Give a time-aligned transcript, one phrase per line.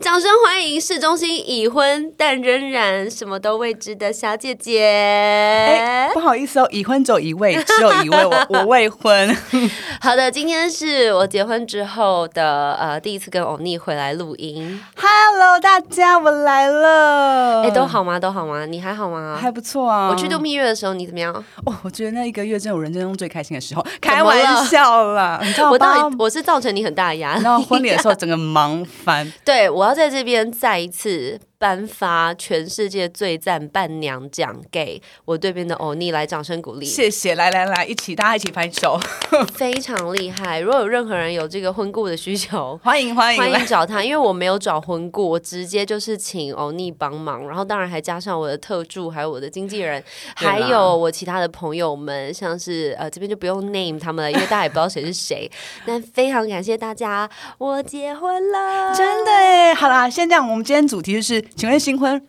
[0.00, 4.82] 掌声欢迎市中心已婚但仍然什么都未知的小姐姐。
[4.82, 9.36] 哎，不好意思哦，已婚只有一位，只有一位， 我我未婚。
[10.00, 14.82] 好的，今天是我结婚之后的呃第一次跟欧尼回来录音。
[14.96, 17.62] Hello，大家，我来了。
[17.64, 18.18] 哎、都，好吗？
[18.18, 18.64] 都好吗？
[18.64, 19.38] 你还好吗？
[19.38, 20.08] 还不错啊。
[20.08, 21.30] 我去度蜜月的时候，你怎么样？
[21.66, 23.84] 哦，我觉得那一个月真的我人生中最开心的时候。
[24.00, 27.44] 开玩笑啦，你知道我到底我是造成你很大的压力。
[27.44, 29.30] 然后婚礼的时候整个忙翻。
[29.44, 38.98] 对，我要在这边再一次颁发全世界最赞伴娘奖给我对面的欧尼，来掌声鼓励，谢谢，来来来，一起大家一起拍手，
[39.52, 40.58] 非常厉害。
[40.60, 50.02] 如果有任何人有这个婚顾的需求，欢迎欢迎欢迎找他，因为我没有找婚顾，我直接就是请欧尼帮忙，然后当然还加上我的特助，还有我的经纪人，
[50.36, 55.50] 还有我其他的朋友们，像是呃这边就不用 name 他们了，因为大家也不知道谁是谁。
[55.84, 62.20] 但非常感谢大家，我结婚了，真的耶，好啦，先这样，我们今天主题就是，请问新婚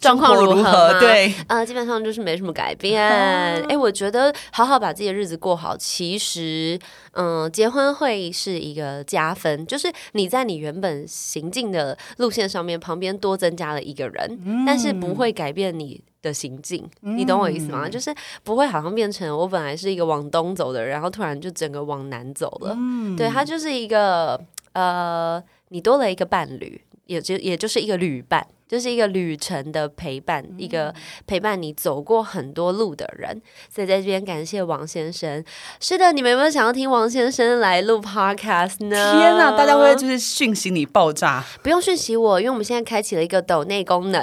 [0.00, 3.02] 状况如何对，呃，基本上就是没什么改变。
[3.02, 6.78] 哎、我觉得好好把自己的日子过好，其实，
[7.12, 16.02] 嗯、结婚会是一个加分，就是你在你原本行进的路线上面，旁边多增加了一个人，但是不会改变你。
[16.24, 17.86] 的行径，你懂我意思吗？
[17.86, 18.10] 就是
[18.42, 22.74] 不会好像变成我本来是一个往东走的人，然后突然就整个往南走了。
[22.78, 30.94] 嗯对，它就是一个呃，你多了一个伴侣，也就也就是一个旅伴，就是一个旅程的陪伴，一个
[31.26, 33.40] 陪伴你走过很多路的人。
[33.72, 35.44] 所以在这边感谢王先生。
[35.80, 39.18] 是的，你们有没有想要听王先生来录 podcast 呢？
[39.18, 41.44] 天哪，大家会不会就是讯息你爆炸？
[41.62, 44.22] 不用讯息我，因为我们现在开启了一个抖内功能，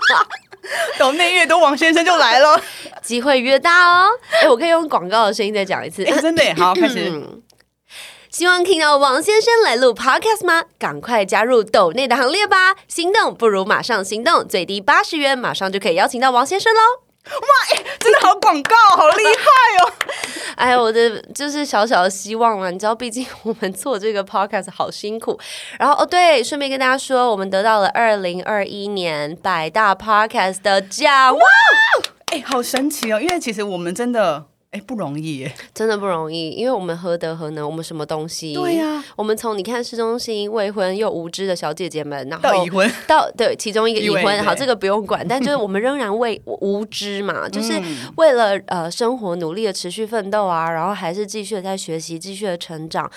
[0.98, 2.60] 抖内越多，王先生就来了。
[3.02, 4.08] 机会越大哦。
[4.42, 6.04] 哎，我可以用广告的声音再讲一次。
[6.04, 7.08] 哎，真的，好，开始。
[7.10, 7.42] 嗯
[8.38, 10.62] 希望听到王先生来录 podcast 吗？
[10.78, 12.76] 赶快加入抖内的行列吧！
[12.86, 16.80] 心动不如马上行动，最低八十元，马上就可以邀请到王先生喽！
[17.32, 19.92] 哇真的好广告，好厉害哦！
[20.54, 25.36] 哎，我的就是小小的希望了，你知道，毕竟我们做这个 podcast 好辛苦。
[25.76, 31.42] 然后哦，对，顺便跟大家说，我们得到了二零二一年百大 podcast 的奖，哇，
[32.26, 35.52] 哎，好神奇哦，因为其实我们真的哎不容易耶。
[35.74, 38.54] 真的不容易，因为我们何德何能，我们什么东西？
[38.54, 53.10] 对呀我们从你看市中心未婚又无知的小姐姐们，然后到已婚，到对其中一个 已婚，好，这个不用管，但就是我们仍然为无知嘛，就是嗯为了呃生活努力的持续奋斗啊，然后还是继续的在学习，继续的成长。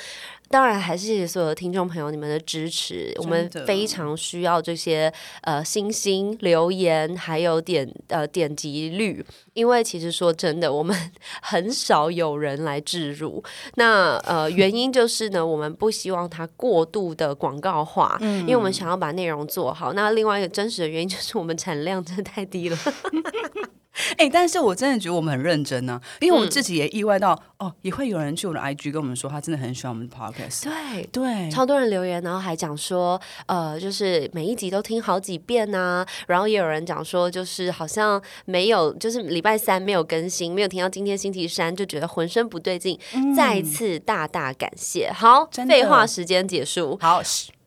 [0.51, 5.11] 当然，还是谢谢所有的听众朋友你们的支持，我们非常需要这些
[5.43, 10.95] 呃星星留言，还有点呃点击率，因为其实说真的，我们
[11.41, 13.41] 很少有人来置入。
[13.75, 19.93] 那呃原因就是呢，我们不希望它过度的广告化，因为我们想要把内容做好。
[19.93, 22.77] 那另外一个真实的原因就是我们产量真的太低了。
[24.17, 30.63] 哎、但是我真的觉得我们很认真呢、因为我们自己也意外到，哦，也会有人去我的 IG 跟我们说，他真的很喜欢我们的 podcast。
[30.63, 31.03] 对。
[31.11, 42.99] 对，超多人留言，然后还讲说，呃，就是每一集都听好几遍呐、然后也有人讲说，就是好像没有，就是礼拜三没有更新，没有听到今天星期三，就觉得浑身不对劲。
[43.35, 45.11] 再次大大感谢。
[45.13, 47.21] 好，废话时间结束，好，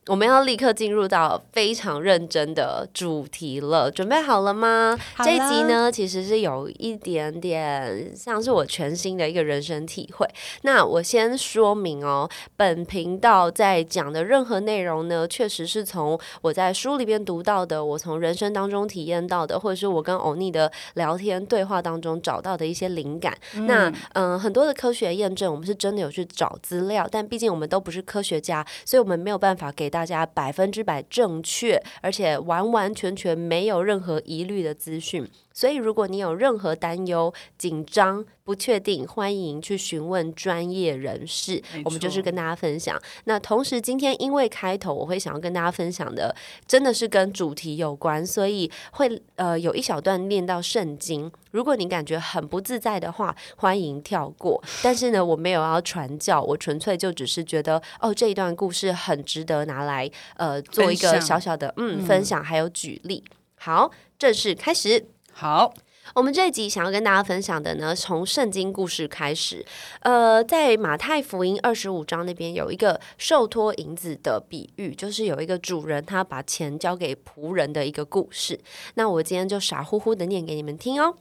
[0.07, 4.99] 我们要立刻进入到非常认真的主题了，准备好了吗？
[5.15, 10.29] 好这一集呢，其实是有一点点像是我全新的一个人生体会。
[10.61, 23.35] 那我先说明哦，本频道在讲的任何内容呢，确实是从我在书里边读到的，我从人生当中体验到的，或者是我跟欧尼的聊天对话当中找到的一些灵感。
[23.67, 35.25] 那嗯、很多的科学验证，我们是真的有去找资料，但毕竟我们都不是科学家，所以我们没有办法给大家百分之百正确，而且完完全全没有任何疑虑的资讯。
[35.55, 41.63] 所以，如果你有任何担忧、紧张、不确定，欢迎去询问专业人士。
[41.85, 43.01] 我们就是跟大家分享。
[43.25, 46.35] 那同时，今天因为开头我会想要跟大家分享的，
[46.67, 51.31] 真的是跟主题有关，所以会呃有一小段念到圣经。
[51.53, 54.61] 如果你感觉很不自在的话，欢迎跳过。
[54.83, 63.23] 但是呢，我没有要传教，我纯粹就只是觉得哦，这一段故事很值得拿来呃做一个小小的嗯分享，还有举例。
[63.55, 65.07] 好，正式开始。
[65.37, 65.75] 好，
[66.15, 69.67] 我们这一集想要跟大家分享的呢，从圣经故事开始。
[70.03, 78.61] 呃，在马太福音二十五章那边有一个受托银子的比喻，就是有一个主人他把钱交给仆人的一个故事。
[78.95, 81.17] 那我今天就傻乎乎的念给你们听哦。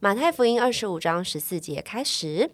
[0.00, 2.50] 马太福音二十五章十四节开始，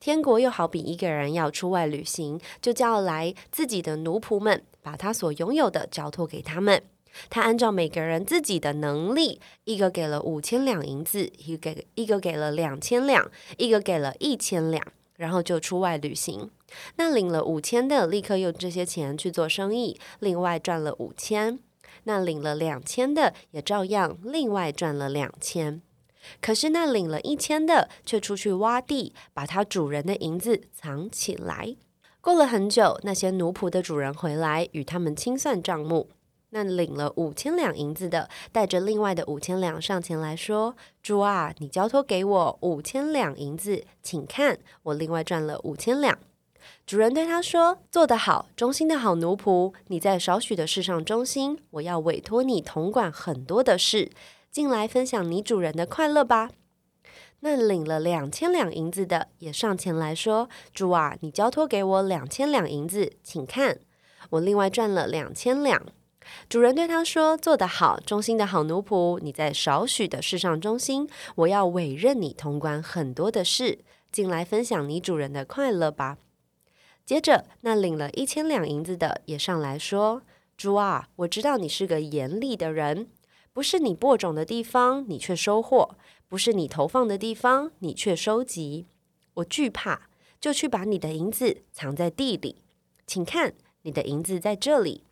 [0.00, 6.82] 天国又好比一个人要出外旅行，就叫来自己的奴仆们，把他所拥有的交托给他们。
[7.28, 14.82] 他按照每个人自己的能力，一个给了五千两银子，一个给一个给了两千两，一个给了一千两，
[15.16, 16.50] 然后就出外旅行。
[16.96, 21.58] 那领了五千的，立刻用这些钱去做生意，另外赚了五千。
[22.04, 25.82] 那领了两千的，也照样另外赚了两千。
[26.40, 31.76] 可是那领了一千的，却出去挖地，把他主人的银子藏起来。
[32.20, 36.08] 过了很久，那些奴仆的主人回来，与他们清算账目。
[36.50, 46.18] 那领了五千两银子的，带着另外的五千两上前来说：“主啊，你交托给我五千两银子，请看，我另外赚了五千两。”
[46.84, 54.10] 主人对他说：“做得好，忠心的好奴仆，你在少许的事上忠心，我要委托你统管很多的事，
[54.50, 56.50] 进来分享你主人的快乐吧。”
[57.42, 63.78] 那领了两千两银子的也上前来说：“主啊，你交托给我两千两银子，请看，
[64.30, 65.80] 我另外赚了两千两。”
[66.48, 73.78] 主人对他说：“做得好，忠心的好奴仆，你在少许的事上忠心，我要委任你通关很多的事，
[74.12, 76.18] 进来分享你主人的快乐吧。”
[77.04, 80.22] 接着，那领了一千两银子的也上来说
[80.56, 83.08] ：“主啊，我知道你是个严厉的人，
[83.52, 85.96] 不是你播种的地方，你却收获；
[86.28, 88.86] 不是你投放的地方，你却收集。
[89.34, 90.08] 我惧怕，
[90.40, 92.62] 就去把你的银子藏在地里。
[93.06, 95.02] 请看，你的银子在这里。”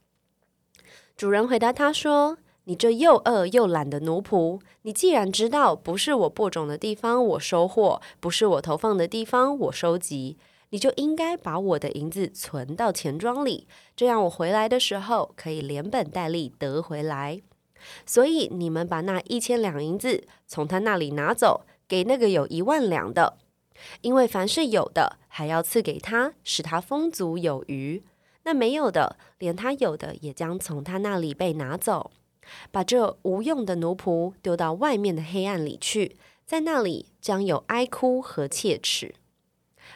[1.19, 10.39] 主人回答他说：“你这又饿又懒的奴仆，你既然知道不是我播种的地方我收获，不是我投放的地方我收集，
[10.71, 13.67] 你就应该把我的银子存到钱庄里，
[13.97, 17.43] 这样我回来的时候可以连本带利得回来。
[18.07, 23.39] 所以你们把那一千两银子从他那里拿走，给那个有一万两的，
[24.03, 28.05] 因为凡是有的，还要赐给他，使他丰足有余。”
[28.49, 32.11] 那没有的，连他有的也将从他那里被拿走，
[32.71, 36.17] 把这无用的奴仆丢到外面的黑暗里去，
[36.47, 39.15] 在那里将有哀哭和切齿。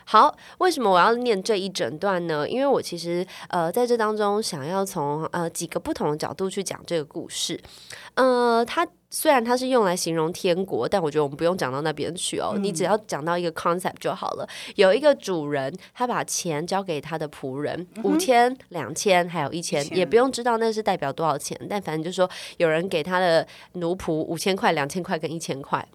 [0.05, 2.49] 好，为什么我要念这一整段呢？
[2.49, 7.61] 因为我其实呃在这当中想要从呃几个不同的角度去讲这个故事。
[8.15, 12.55] 呃，它虽然它是用来形容天国，但我觉得我们不用讲到那边去哦。
[12.59, 14.49] 你只要讲到一个 concept 就好了。
[14.77, 22.29] 有一个主人，他把钱交给他的仆人，五千、两千，还有一千，也不用知道那是代表多少钱，但反正就说
[22.59, 25.87] 有人给他的奴仆五千块、两千块跟一千块。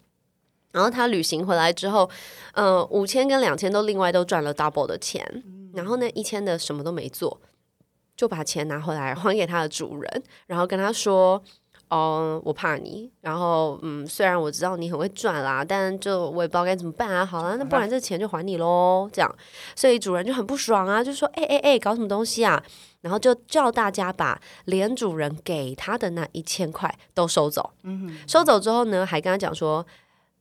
[0.71, 2.09] 然后他旅行回来之后，
[2.53, 5.25] 呃，五千跟两千都另外都赚了 double 的钱，
[5.73, 7.39] 然后那一千的什么都没做，
[8.15, 11.41] 就把钱拿回来还给他的主人，然后跟他说
[11.89, 13.09] ：“哦，我怕你。
[13.21, 17.25] 然后，嗯，虽然我知道你很会赚啦，但就我也不知道该怎么办啊。
[17.25, 19.09] 好啦，那不然这钱就还你喽。
[19.11, 19.35] 这样，
[19.75, 22.61] 所以主人就很不爽啊，就说：哎哎哎，搞什么东西啊？
[23.01, 27.71] 然后就叫大家把连主人给他的那一千块都收走。
[27.83, 29.85] 嗯，收走之后呢，还跟他讲说。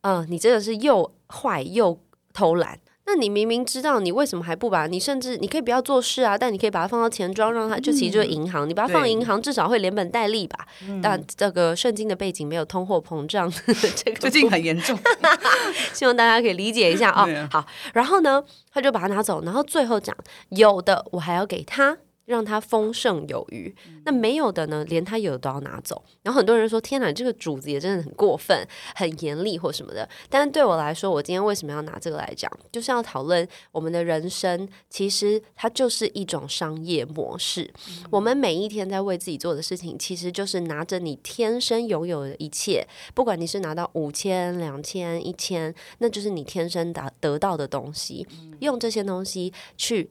[0.07, 1.99] 嗯，你真的是又坏又
[2.33, 2.79] 偷懒。
[3.09, 4.87] 那你明明知道，你为什么还不把？
[4.87, 8.69] 你甚至你可以不要做事啊，但你可以把它放到钱庄，让它就其实就是银行。
[8.69, 10.67] 你把它放银行，至少会连本带利吧。
[11.03, 13.51] 但这个圣经的背景没有通货膨胀，
[13.97, 14.97] 这个最近很严重，
[15.93, 17.27] 希望大家可以理解一下哦。
[17.51, 20.17] 好，然后呢，他就把它拿走，然后最后讲
[20.51, 21.97] 有的我还要给他。
[22.27, 24.85] 让他丰盛有余，那没有的呢？
[24.89, 26.05] 连他有的都要拿走。
[26.23, 32.51] 然后很多人说：“天哪，这个主子也真的很过分，很严厉或什么的。”但是对我来说，我今天为什么要拿这个来讲？
[32.73, 37.73] 就是要讨论我们的人生，其实它就是一种商业模式。
[38.11, 48.27] 我们每一天在为自己做的事情，其实就是拿着你天生拥有的一切，不管你是拿到五千、两千、一千，那就是你天生得得到的东西，
[48.59, 50.11] 用这些东西去。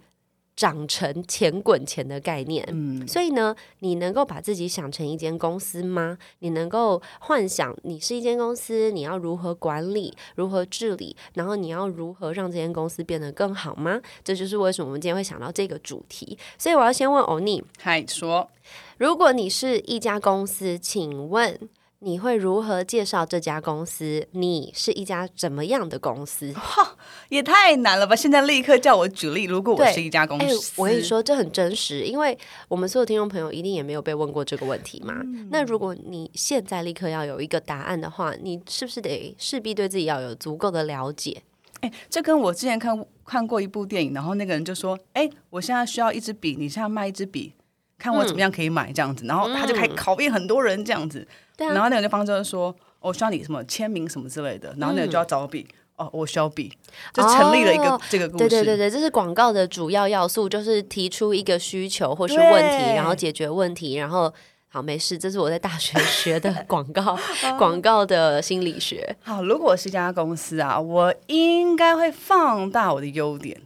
[0.56, 6.18] 长成钱滚钱的概念，嗯，所以呢，你能够把自己想成一间公司吗？
[6.40, 14.02] 你能够幻想你是一间公司，你要如何管理、如何治理，然后你要如何让这间公司变得更好吗？
[14.24, 16.38] 这就是为什么我们今天会想到这个主题。
[16.58, 18.50] 所以我要先问欧尼，嗨，说，
[18.98, 21.60] 如果你是一家公司，请问？
[22.06, 24.28] 你会如何介绍这家公司？
[24.34, 26.54] 你是一家怎么样的公司？
[27.30, 28.16] 也太难了吧！
[28.16, 35.16] 现在立刻叫我举例，如果我是一家公哎、司，我跟你，说，这很真实，因为我们所有听众朋友一定也没有被问过这个问题嘛。
[35.24, 41.42] 嗯那如果你现在立刻要有一个答案的话，你是不是得势必对自己要有足够的了解？
[41.80, 47.52] 哎，这跟我之前看看过一部电影，然后那个人就说：“哎，我现在需要一支笔，你现在卖一支笔，
[47.98, 49.26] 看我怎么样可以买这样子。
[49.26, 55.68] 然后他就开始考验很多人这样子，嗯对啊然后那个人就方就说：“我需要你什么签名什么之类的。”然后那个就要找笔。
[55.98, 56.70] 哦，我需要笔，
[57.14, 58.40] 就成立了一个、哦这个故事。
[58.40, 64.30] 对对对对，这是广告的主要要素，就是提出一个需求或是问题，然后解决问题，然后
[64.68, 67.18] 好没事，这是我在大学学的 广告
[67.58, 69.16] 广告的心理学。
[69.24, 73.62] 好，如果是一家公司啊，我应该会放大我的优点，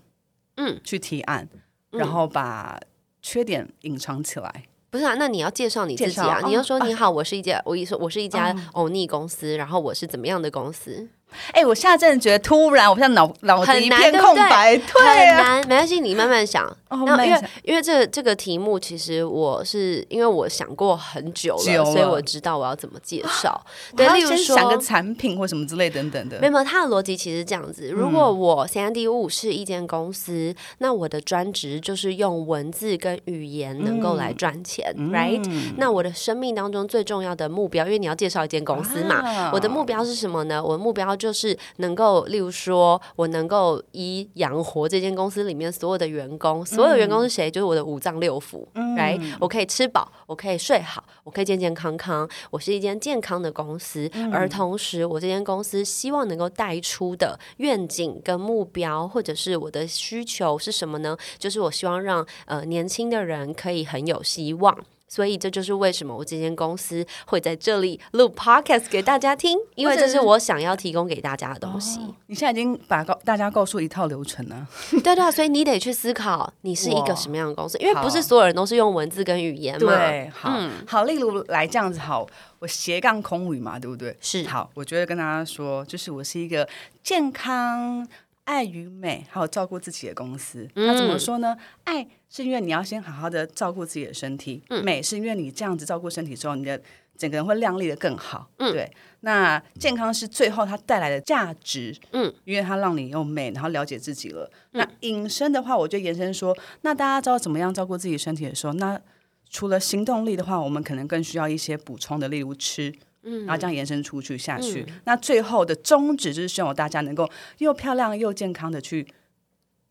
[0.58, 1.50] 嗯，去提案，
[1.94, 2.80] 嗯然后把
[3.24, 4.66] 缺点隐藏起来。
[4.90, 6.42] 不是啊，那你要介绍你自己啊！
[6.46, 11.08] 你要说哦你好，我是一家，我一说我是一家欧尼公司，然后我是怎么样的公司，
[11.54, 14.12] 哎、我现在真的觉得突然，我现在脑脑子一片？
[14.20, 16.66] 空白，对很 啊，难，没关系，你慢慢想。
[16.90, 23.64] 哦然后因为因为这个这个题目，其实我是因为我想过很久了，久了所以我知道我要怎么介绍。
[23.92, 26.48] 我对，例如说想个产品或什么之类等等的没。
[26.48, 40.64] 有，没有，它的逻辑其实是这样子：如果我三 D 五是一间公司，那我的专职就是用文字跟语言能够来赚钱、r i g h t 那我的生命当中最重要的目标，因为你要介绍一间公司嘛，啊我的目标是什么呢？
[40.64, 47.52] 我的目标就是能够，例如说，我能够以养活这间公司里面所有的员工，所有员工是谁？
[47.52, 61.18] 就是我的五脏六腑、t 我可以吃饱，我可以睡好，我可以健健康康，我是一间健康的公司，而同时，我这间公司希望能够带出的愿景跟目标，或者是我的需求是什么呢？
[61.38, 64.78] 就是我希望让呃年轻的人可以很有希望。
[65.10, 72.00] 所以这就是为什么我这间公司会在这里录 podcast 给大家听，因为这是我想要提供给大家的东西。
[72.28, 74.68] 你现在已经把告大家告诉一套流程了。
[75.04, 79.96] 对对啊，所以你得去思考你是一个什么样的公司， 因为不是所有人都是用文字跟语言嘛。
[79.96, 82.28] 对，好、好，例如来这样子，好，
[82.60, 84.16] 我斜杠空语嘛，对不对？
[84.22, 86.70] 是好，我觉得跟大家说，就是我是一个
[87.04, 88.08] 健康、
[88.50, 90.68] 爱与美，还有照顾自己的公司。
[90.74, 91.56] 那怎么说呢？
[91.84, 96.82] 爱是因为你要先好好的照顾自己的身体，美是因为你这样子照顾身体之后，你的
[97.16, 98.50] 整个人会亮丽的更好。
[98.58, 98.92] 对。
[99.20, 104.50] 那健康是最后它带来的价值，嗯，因为它让你又美，然后了解自己了。
[104.72, 109.00] 那隐身的话，我就延伸说，那大家知道怎么样照顾自己身体的时候，那
[109.48, 112.92] 除了行动力的话，我们可能更需要一些补充的，例如吃。
[113.24, 119.08] 嗯，然后这样延伸出去下去，那最后的宗旨就是希望大家能够又漂亮又健康的去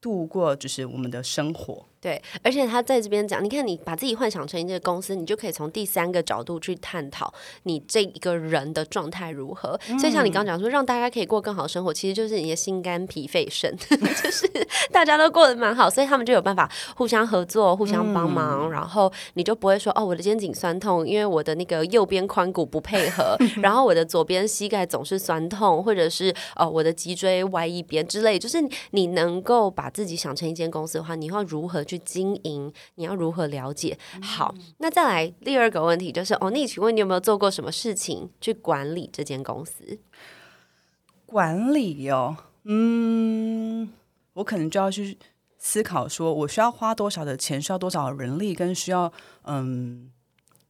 [0.00, 1.86] 度过，就是我们的生活。
[2.00, 7.32] 对，而且他在这边讲，你看你把自己幻想成一个公司，你就可以从第三个角度去探讨
[7.64, 9.78] 你这一个人的状态如何。
[9.98, 13.74] 所以像你刚刚讲说，让大家可以过更好的生活，其实就是你的心肝脾肺肾，
[14.22, 14.48] 就是
[14.92, 28.58] 大家都过得蛮好，所以他们就有办法互相合作、互相帮忙，然后你就不会说哦，我的肩颈酸痛，因为我的那个右边髋骨不配合， 然后我的左边膝盖总是酸痛，或者是哦我的脊椎歪一边之类，就是
[28.92, 32.72] 你能够把自己想成一间公司的话，你要如何去经营？
[32.96, 33.98] 你要如何了解？
[34.22, 39.98] 好，那再来第二个问题就是，哦，你请问你有没有做过什么事情去管理这间公司？
[41.26, 43.90] 管理哦，嗯，
[44.34, 45.18] 我可能就要去
[45.58, 49.12] 思考，说我需要花多少的钱，需要多少人力，跟需要
[49.44, 50.10] 嗯，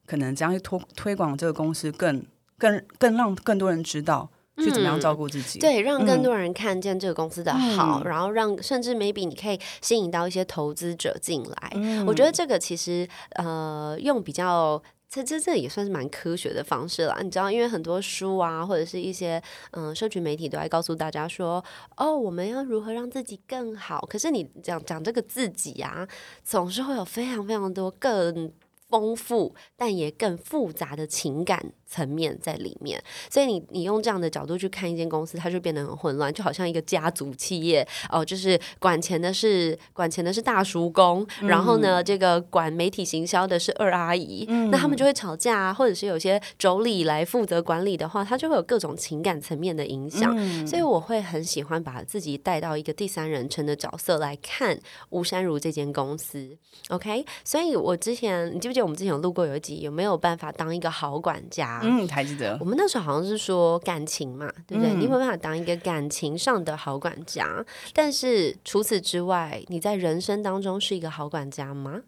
[0.06, 2.24] 可能怎样去推推广这个公司更
[2.56, 5.58] 更更让更多人知道去怎么样照顾自己。
[5.58, 12.04] 对，让更多人看见这个公司的好，然后让甚至 maybe 你可以吸引到一些投资者进来。
[12.06, 14.82] 我觉得这个其实呃，用比较。
[15.10, 21.64] 这这这也算是蛮科学的方式啦，你知道，因为很多书啊，或者是一些嗯社群媒体都在告诉大家说，
[21.96, 24.06] 哦，我们要如何让自己更好。
[24.06, 26.06] 可是你讲讲这个自己啊，
[26.44, 28.52] 总是会有非常非常多更
[28.90, 54.78] 丰富但也更复杂的情感层面在里面，所以你你用这样的角度去看一间公司，它就变得很混乱，就好像一个家族企业哦，就是管钱的是管钱的是大叔公，然后呢，这个管媒体行销的是二阿姨，那他们就会吵架啊，或者是有些妯娌来负责管理的话，他就会有各种情感层面的影响，所以我会很喜欢把自己带到一个第三人称的角色来看
[55.08, 56.56] 吴山如这间公司
[56.90, 61.77] ，OK，所以我之前你记不记得我们之前有录过有一集，有没有办法当一个好管家？
[61.82, 64.92] 嗯，还记得我们那时候好像是说感情嘛，对不对？
[64.94, 67.64] 你有没有办法当一个感情上的好管家？
[67.92, 72.02] 但是除此之外，你在人生当中是一个好管家吗？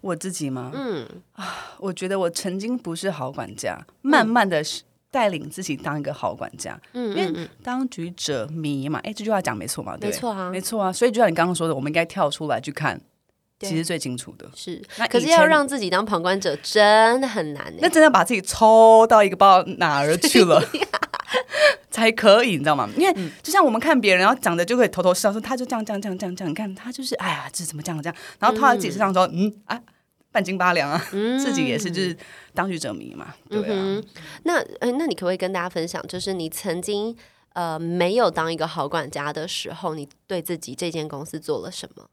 [0.00, 0.70] 我自己吗？
[0.74, 4.62] 嗯啊，我觉得我曾经不是好管家，慢慢的
[5.10, 10.92] 带领自己当一个好管家，嗯因为当局者迷嘛，哎，这句话讲没错嘛，对没错啊没错啊。
[10.92, 13.04] 所以就像你刚刚说的，我们应该跳出来去看，对
[13.60, 14.50] 其实最清楚的。
[14.54, 14.82] 是。
[14.98, 20.62] 那，可是要让自己当旁观者真的很难那欸真的把自己抽到一个不知道哪儿去了，
[21.90, 22.88] 才可以，你知道吗？
[22.96, 29.80] 因为就像我们看别人，然后长得就会头头是道，说他就这样这样这样这样这样，你看他就是哎呀，这怎么这样这样，然后套在自己身上说，嗯啊，
[30.32, 32.16] 半斤八两啊，自己也是就是
[32.52, 33.66] 当局者迷嘛，对啊。
[33.68, 34.04] 嗯，
[34.42, 37.16] 那呃，那你可不可以跟大家分享，就是你曾经
[37.52, 42.06] 呃没有当一个好管家的时候，你对自己这间公司做了什么？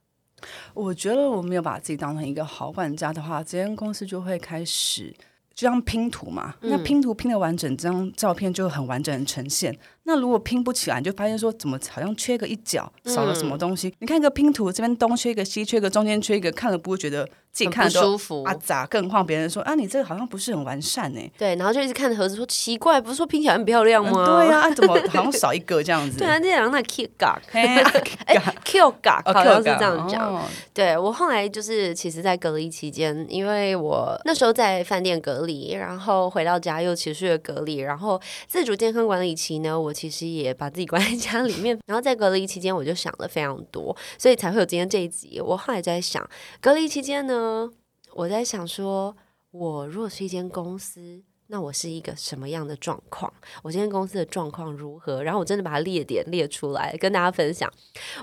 [0.74, 5.13] 我觉得我没有把自己当成一个好管家的话，这间公司就会开始
[5.53, 9.77] 就像拼图嘛，那拼图拼的完整，这张照片就很完整的呈现。
[10.03, 13.93] 那如果拼不起来，你就发现说怎么好像缺个一角，少了什么东西。
[14.00, 18.86] 你看一个拼图，这边东缺一个，西缺一个，中间缺一个，看了不会觉得自己看的舒服啊咋？
[18.88, 24.25] 更何况别人说啊，你这个好像不是很完善呢、对，然后就一直看着盒子说奇怪，不是说拼起来很漂亮吗？
[24.25, 26.17] 嗯对啊，啊怎么好像少一个这样子？
[26.20, 27.91] 对啊，那两那 Q 嘎， 嘿啊，
[28.25, 30.34] 哎 Q 嘎哦好像是这样讲。
[30.34, 30.41] 哦
[30.74, 41.79] 对我后来就是，其实，在隔离期间，因为我那时候在饭店隔离，然后回到家又持续的隔离，然后自主健康管理期呢，我其实也把自己关在家里面。
[41.86, 45.41] 然后在隔离期间，我就想了非常多，所以才会有今天这一集。
[45.41, 46.27] 我后来在想，
[46.60, 47.69] 隔离期间呢，
[48.13, 49.15] 我在想说，
[49.51, 51.24] 我如果是一间公司。
[51.53, 53.29] 那我是一个什么样的状况？
[53.62, 55.21] 我今天公司的状况如何？
[55.21, 57.69] 然后我真的把它列点列出来，跟大家分享。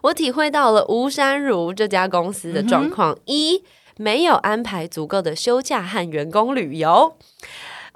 [0.02, 3.62] 我体会到了吴山如这家公司的状况：一、
[3.98, 7.18] 没有安排足够的休假和员工旅游。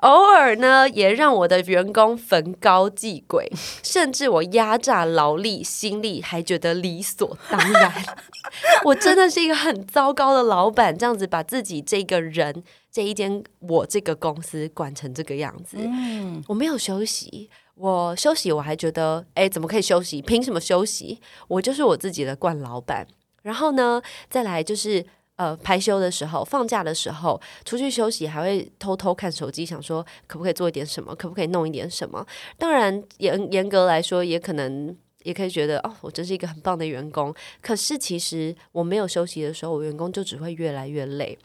[0.02, 3.50] 偶尔呢，也让我的员工逢高祭鬼，
[3.82, 7.92] 甚至我压榨劳力、心力，还觉得理所当然。
[8.84, 15.76] 我真的是一个很糟糕的老板，这样子把自己这个人、这一间我这个公司管成这个样子。
[15.80, 20.20] 嗯，我没有休息，我休息我还觉得，哎，怎么可以休息？
[20.20, 21.20] 凭什么休息？
[21.48, 23.06] 我就是我自己的惯老板。
[23.42, 25.04] 然后呢，再来就是
[25.42, 32.24] 呃，排休的时候、放假的时候，出去休息还会偷偷看手机，想说可不可以做一点什么，可不可以弄一点什么。
[32.56, 34.96] 当然，严严格来说，也可能。
[35.24, 37.32] 也可以觉得哦，我真是一个很棒的员工。
[37.60, 41.38] 可是其实我没有休息的时候，我员工就只会越来越累、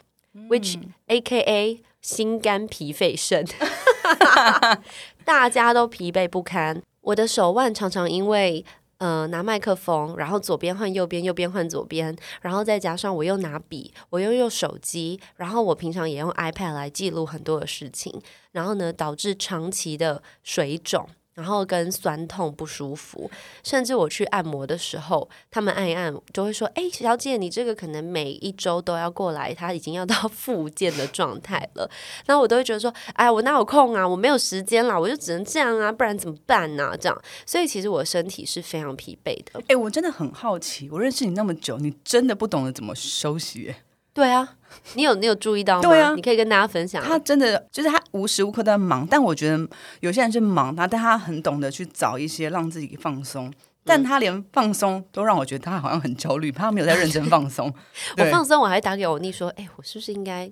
[0.48, 3.46] w h i c h A K A 心肝脾肺肾。
[5.24, 6.82] 大家都疲惫不堪。
[7.02, 8.64] 我的手腕常常因为
[8.98, 18.20] 呃拿麦克风，然后左边换右边，右边换左边，然后再加上我又拿笔，我又用手机，然后我平常也用 iPad 来记录很多的事情，
[18.52, 21.08] 然后呢导致长期的水肿。
[21.38, 23.30] 然后跟酸痛不舒服，
[23.62, 31.88] 甚至我去按摩的时候，他们按一按就会说：“哎，小姐，你这个可能每一周都要过来，他已经要到 复健的状态了。”
[32.26, 34.06] 那我都会觉得说：“哎，我哪有空啊？
[34.06, 39.62] 我没有时间啦，我就只能这样啊，不然怎么办呢、这样，所以其实我身体是非常疲惫的。
[39.68, 43.76] 哎、我真的很好奇，我认识你那么久，你真的不懂得怎么休息耶？
[44.12, 44.56] 对啊，
[44.94, 45.82] 你有你有注意到吗？
[45.82, 47.02] 对啊你可以跟大家分享。
[47.02, 49.68] 他真的就是他无时无刻都在忙，但我觉得
[50.00, 53.52] 有些人是忙他，但他很懂得去找一些让自己放松。
[53.88, 57.72] 但他连放松都让我觉得他好像很焦虑，他没有在认真放松。
[58.18, 60.50] 我放松，我还打给欧尼说：“哎、我是不是应该？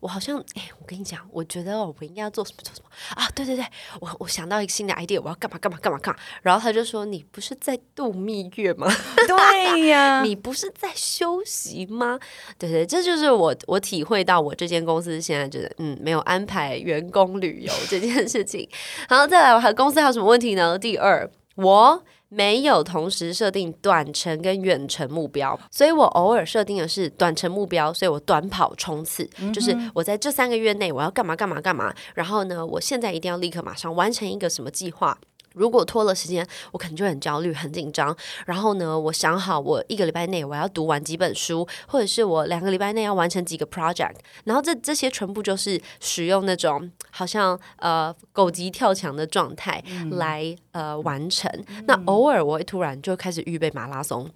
[0.00, 3.26] 我好像哎、我跟你讲，我觉得我应该要做什么做什么啊？
[3.34, 3.64] 对对对，
[4.00, 6.20] 我我想到一个新的 idea，我要干嘛干嘛干嘛干嘛。
[6.42, 8.86] 然后他就说：你不是在度蜜月吗？
[9.26, 12.18] 对呀、你不是在休息吗？
[12.58, 18.68] 对对，这就是我我体会到我这间公司现在觉得嗯没有安排员工旅游这件事情。
[19.08, 20.78] 然后再来，我还公司还有什么问题呢？
[20.78, 22.04] 第二，我。
[22.34, 35.16] 没有同时设定短程跟远程目标，所以我偶尔设定的是短程目标，所以我短跑冲刺，就是我在这三个月内我要干嘛干嘛干嘛，然后呢，我现在一定要立刻马上完成一个什么计划。
[35.54, 38.14] 如果拖了时间，我可能就很焦虑、很紧张。
[38.46, 44.16] 然后呢，我想好我一个礼拜内我要读完几本书，或者是我两个礼拜内要完成几个 project。
[44.44, 51.50] 然后这这些全部就是使用那种好像呃狗急跳墙的状态来、呃完成。
[51.86, 54.28] 那偶尔我会突然就开始预备马拉松。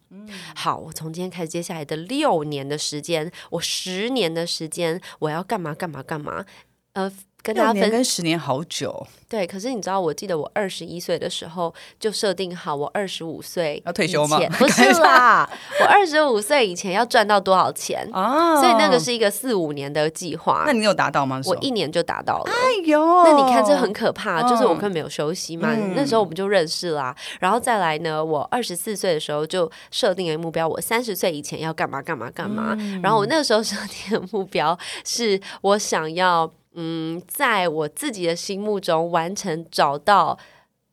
[0.54, 6.44] 好，我从今天开始，接下来的六年的时间，我十年的时间，我要干嘛干嘛干嘛。
[6.92, 7.10] 呃，
[7.42, 15.48] 跟大六年家分跟十年好久，对，可是你知道，我记得我二十一岁的时候就设定好，我二十五岁要退休吗 不是啦，
[15.80, 18.06] 我二十五岁以前要赚到多少钱？
[18.12, 20.72] 啊所以那个是一个四五年的计划那。
[20.72, 21.40] 你有达到吗？
[21.46, 22.50] 我一年就达到了。
[22.50, 25.68] 哎呦，那你看这很可怕，就是我嗯根本没有休息嘛。
[25.72, 32.74] 嗯那时候我们就认识啦、然后再来呢，我二十四岁的时候就设定了目标，我三十岁以前要干嘛干嘛干嘛。
[32.78, 36.50] 嗯然后我那个时候设定的目标是我想要。
[36.80, 40.38] 嗯，在我自己的心目中完成找到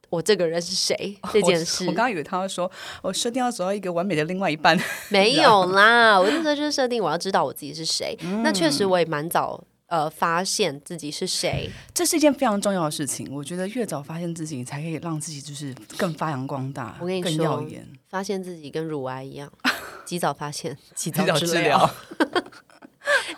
[0.10, 1.84] 我这个人是谁 这件事。
[1.86, 2.70] 我刚刚以为他会说，
[3.04, 4.76] 我设定要找到一个完美的另外一半，
[5.10, 6.20] 没有啦。
[6.20, 8.18] 我那时候就是设定我要知道我自己是谁。
[8.44, 13.28] 那确实我也蛮早呃发现自己是谁，这是一件非常重要的事情。
[13.32, 16.98] 我觉得越早发现自己，才可以让自己就是更发扬光大。
[17.00, 19.52] 我跟你更耀眼，发现自己跟乳癌一样，
[20.04, 21.88] 及早发现，及早治疗。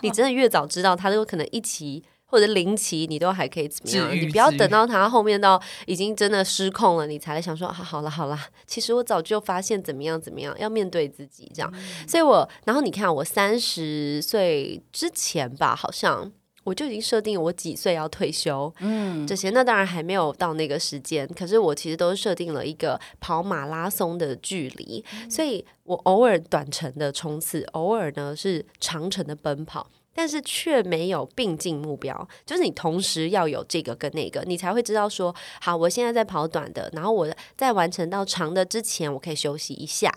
[0.01, 4.13] 你真的越早知道，他都有可能一期或者零期，你都还可以怎么样？
[4.13, 11.73] 你不要等到他后面到已经真的失控了，你才来想说啊，好了好了，其实我早就发现怎么样怎么样，要面对自己这样。
[12.07, 16.31] 所以我，然后你看，我三十岁之前吧，好像。
[16.63, 29.89] 我就已经设定我几岁要退休，嗯，这些那当然还没有到那个时间，可是我其实都设定了一个跑马拉松的距离，所以我偶尔短程的冲刺，偶尔呢是长程的奔跑。
[30.17, 40.11] 但是却没有并进目标，就是你同时要有这个跟那个，你才会知道说，好，我现在在跑短的，然后我在完成到长的之前，我可以休息一下，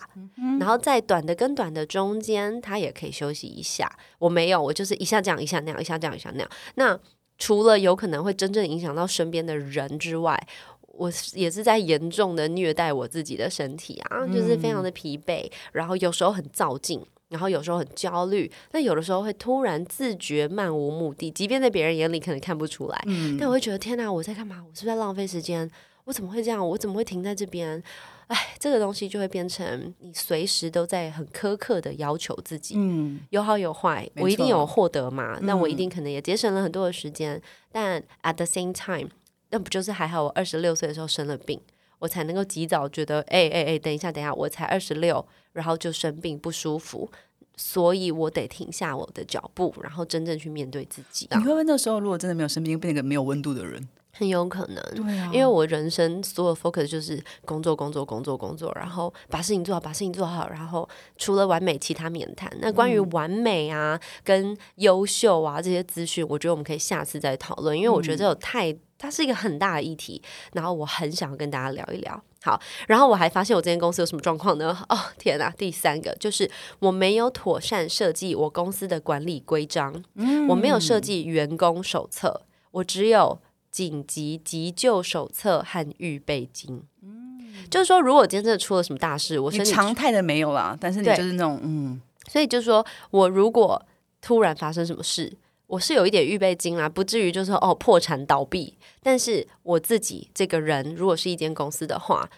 [0.59, 3.87] 然后在短的跟短的中间，它也可以休息一下。
[4.17, 6.49] 我没有，我就是一下这样，一下那样，一下这样，一下那样。
[6.73, 6.99] 那
[7.37, 10.47] 除了有可能会真正影响到身边的人之外，
[10.93, 16.99] 我也是在严重的虐待我自己的身体啊，就是非常的疲惫，然后有时候很躁进。
[17.31, 23.01] 然后有时候很焦虑，那有的时候会突然自觉漫无目的，即便在别人眼里可能看不出来，
[23.39, 24.57] 但我会觉得天哪，我在干嘛？
[24.57, 25.71] 我是不是在浪费时间？
[26.03, 26.67] 我怎么会这样？
[26.67, 27.81] 我怎么会停在这边？
[28.27, 35.37] 哎，这个东西就会变成你随时都在很苛刻的要求自己，嗯，有好有坏，我一定有获得嘛？
[35.41, 37.41] 那我一定可能也节省了很多的时间，
[37.71, 39.09] 但 at the same time，
[39.49, 40.23] 那不就是还好？
[40.23, 41.59] 我二十六岁的时候生了病，
[42.01, 45.25] 我才能够及早觉得，哎哎哎，等一下，等一下，我才二十六。
[45.53, 47.11] 然后就生病不舒服，
[47.57, 51.27] 所以我得停下我的脚步，然后真正去面对自己。
[51.29, 53.89] 你会不会那时候如果真的没有生病，变成一个没有温度的人？
[54.11, 62.51] 很有可能，对啊，因为我人生所有 focus 就是工作，工作，工作，工作，然后把事情做好，把事情做好，然后除了完美，其他免谈。
[62.59, 70.21] 那关于完美啊，跟优秀啊这些资讯，我觉得我们可以下次再讨论，因为我觉得这有太，它是一个很大的议题，
[70.53, 72.21] 然后我很想跟大家聊一聊。
[72.43, 74.75] 好，然后我还发现我这间公司有什么状况呢？
[74.89, 75.47] 哦，天哪！
[75.51, 80.03] 第三个就是我没有妥善设计我公司的管理规章，
[80.49, 83.39] 我没有设计员工手册，我只有
[83.71, 86.83] 紧急急救手册和预备金。
[87.01, 93.81] 嗯，就是说，如果今天真的出了什么大事，我是常态的没有啦，但是你就是那种嗯，所以就是说我如果
[94.21, 95.37] 突然发生什么事。
[95.67, 98.77] 我是有一点预备金啦，不至于就是哦破产倒闭。
[99.01, 102.29] 但是我自己这个人，如果是一间公司的话，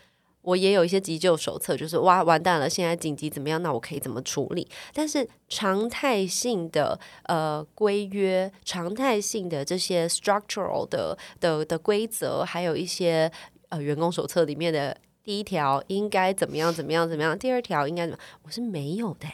[0.44, 3.62] 我也有一些急救手册，就是哇完蛋了，现在紧急怎么样？
[3.64, 4.68] 那我可以怎么处理？
[4.94, 13.32] 但是常态性的呃规约、常态性的这些 structural 的的的规则，还有一些
[13.70, 19.28] 呃员工手册里面的第一条应该怎么样怎么样怎么样，第二条应该怎么，我是没有的。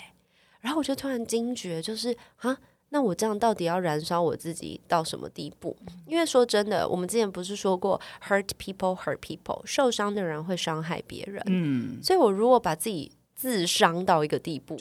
[0.61, 2.59] 然后我就突然惊觉，就是啊。
[2.89, 5.77] 那我这样到底要燃烧我自己到什么地步？
[6.07, 11.41] 因为说真的，我们之前不是说过，hurt people hurt people，受伤的人会伤害别人。
[11.47, 14.75] 嗯，所以我如果把自己自伤到一个地步，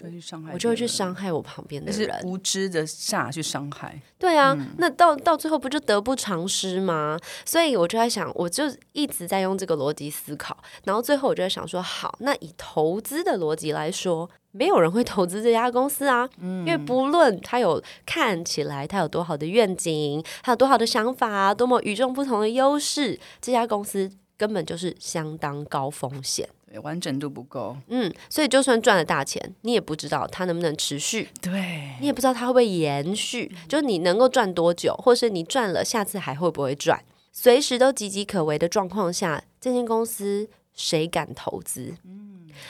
[0.53, 4.03] 我就会去伤害我旁边的人，无知的下去伤害。
[4.19, 7.17] 对啊，那到到最后不就得不偿失吗？
[7.45, 14.29] 所以我就在想，我就一直在用这个逻辑思考，然后最后我就在想说，好，那以投资的逻辑来说。
[14.51, 26.49] 没有人会投资这家公司啊，因为不论他有看起来他有多好的愿景，他有多好的想法，多么与众不同的优势，这家公司根本就是相当高风险，
[26.83, 27.77] 完整度不够。
[27.89, 37.03] 嗯，所以就算赚了大钱，你也不知道它能不能持续，对你也不知道它会不会延续，就是你能够赚多久，或是你赚了下次还会不会赚，
[37.33, 41.95] 随时都岌岌可危的状况下，这间公司谁敢投资？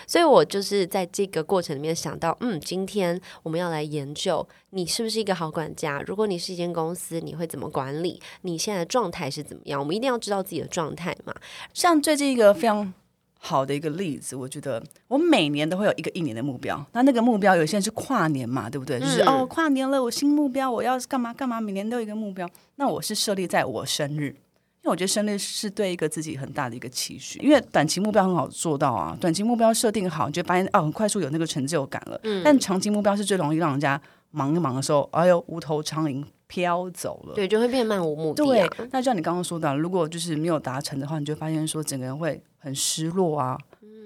[0.06, 6.02] 所以我就是在这个过程里面想到，嗯，今天我们要来研究你是不是一个好管家。
[6.06, 8.20] 如果你是一间公司，你会怎么管理？
[8.42, 9.80] 你现在的状态是怎么样？
[9.80, 11.34] 我们一定要知道自己的状态嘛。
[11.72, 12.92] 像最近一个非常
[13.38, 16.84] 好的一个例子，我觉得我每年都会有一个一年的目标。
[16.92, 18.98] 那那个目标有些人是跨年嘛，对不对？
[18.98, 21.60] 就是哦，跨年了，我新目标，我要干嘛干嘛？
[21.60, 22.48] 每年都有一个目标。
[22.76, 24.36] 那我是设立在我生日。
[24.80, 32.18] 因为我觉得生日是对一个自己很大的一个期许，因为短期目标很好做到啊，短期目标设定好，你就发现哦，很快速有那个成就感了。
[32.22, 37.34] 嗯，但长期目标是最容易让人家忙一忙的时候，哎呦，无头苍蝇飘走了。
[37.34, 38.44] 对，就会变漫无目的。
[38.44, 43.56] 对，那像你刚刚说的，如果就是没有达成的话，你就发现说整个人会很失落啊，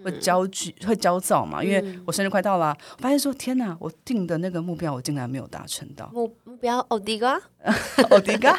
[0.04, 6.10] 会焦惧、会焦躁嘛，因为我生日快到了，我发现说天哪，我定的那个目标我竟然没有达成到。
[6.12, 7.30] 目目标哦，第一个，
[8.10, 8.52] 哦，第一个，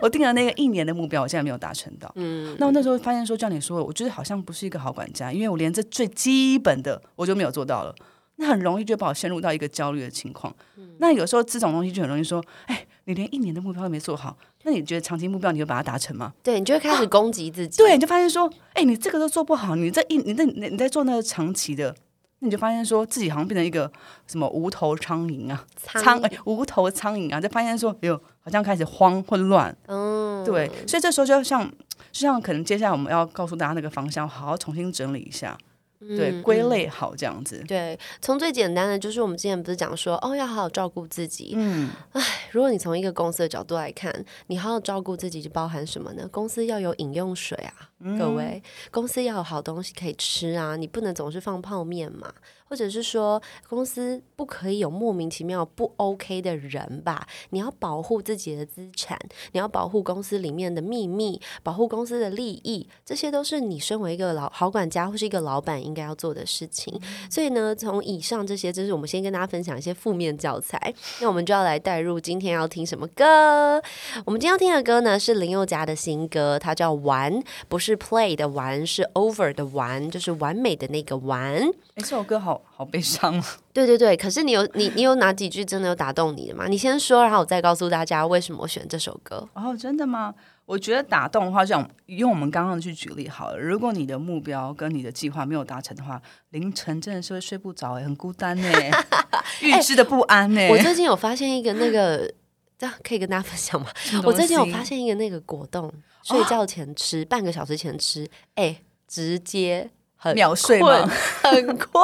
[0.00, 2.10] 我定了那个一年的目标，我现在没有达成到。
[2.16, 7.94] 嗯，那我那时候发现说，叫你说，我觉得好像不是一个好管家，因为我连这最基本的我就没有做到了。
[8.40, 10.54] 那很容易就把我陷入到一个焦虑的情况。
[10.98, 16.30] 那有时候这种东西就很容易说，哎，你连一年的目标都没做好，那你觉得长期目标你会把它达成吗？
[16.42, 17.78] 对你就会开始攻击自己。
[17.78, 21.96] 对，你就发现说，哎，你这个都做不好，你这一你那你你在做那个长期的，
[22.40, 23.90] 那你就发现说自己好像变成一个
[24.26, 29.74] 什么无头苍蝇啊，苍哎无头苍蝇啊，就发现说，哎呦，好像开始慌混乱。
[29.86, 31.66] 嗯，对，所以这时候就像
[32.12, 35.56] 就像可能接下来我们要告诉大家那个方向，好好重新整理一下。
[36.00, 37.62] 对，归类好这样子。
[37.66, 41.52] 对，从最简单的就是我们之前不是讲说，哦，要好好照顾自己。
[41.56, 46.28] 嗯，唉，如果你从一个公司的角度来看，你好好照顾自己就包含什么呢？
[46.30, 52.32] 公司要有饮用水啊，各位，公司要有好东西可以吃啊，你不能总是放泡面嘛。
[52.68, 57.26] 或者是说，公司不可以有莫名其妙不 OK 的人吧？
[57.50, 59.18] 你要保护自己的资产，
[59.52, 67.00] 你要保护公司里面的秘密，保护公司的利益，这些都是你身为一个老好管家或是一个老板应该要做的事情。
[67.30, 70.92] 所以呢，从以上这些，就是我们先跟大家分享一些负面教材。
[71.20, 73.82] 那我们就要来带入今天要听什么歌？
[74.24, 77.32] 我们今天要听的歌呢，是林宥嘉的新歌，它叫《玩》，
[77.68, 81.54] 不是 Play 的玩，是 Over 的玩，就是完美的那个玩。
[81.54, 82.57] 哎，这首歌好。
[82.64, 83.42] 好悲伤。
[83.72, 86.66] 对对对，可是你有你你有哪几句真的有打动你的吗？
[86.68, 89.48] 你先说，然后我再告诉大家为什么我选这首歌。
[89.54, 90.34] 哦，真的吗？
[90.66, 93.58] 我觉得打动的话，像用我们刚刚去举例好了。
[93.58, 98.68] 如果你的目标跟你的计划没有达成的话，凌晨真的是会睡不着，哎，很孤单呢，
[99.62, 100.68] 预知的不安呢。
[100.68, 102.30] 我最近有发现一个那个，
[102.78, 103.88] 这样可以跟大家分享吗？
[104.24, 105.90] 我最近有发现一个那个果冻，
[106.22, 109.90] 睡觉前吃，半个小时前吃，哎，直接。
[110.34, 111.08] 秒睡吗？
[111.42, 112.02] 很困，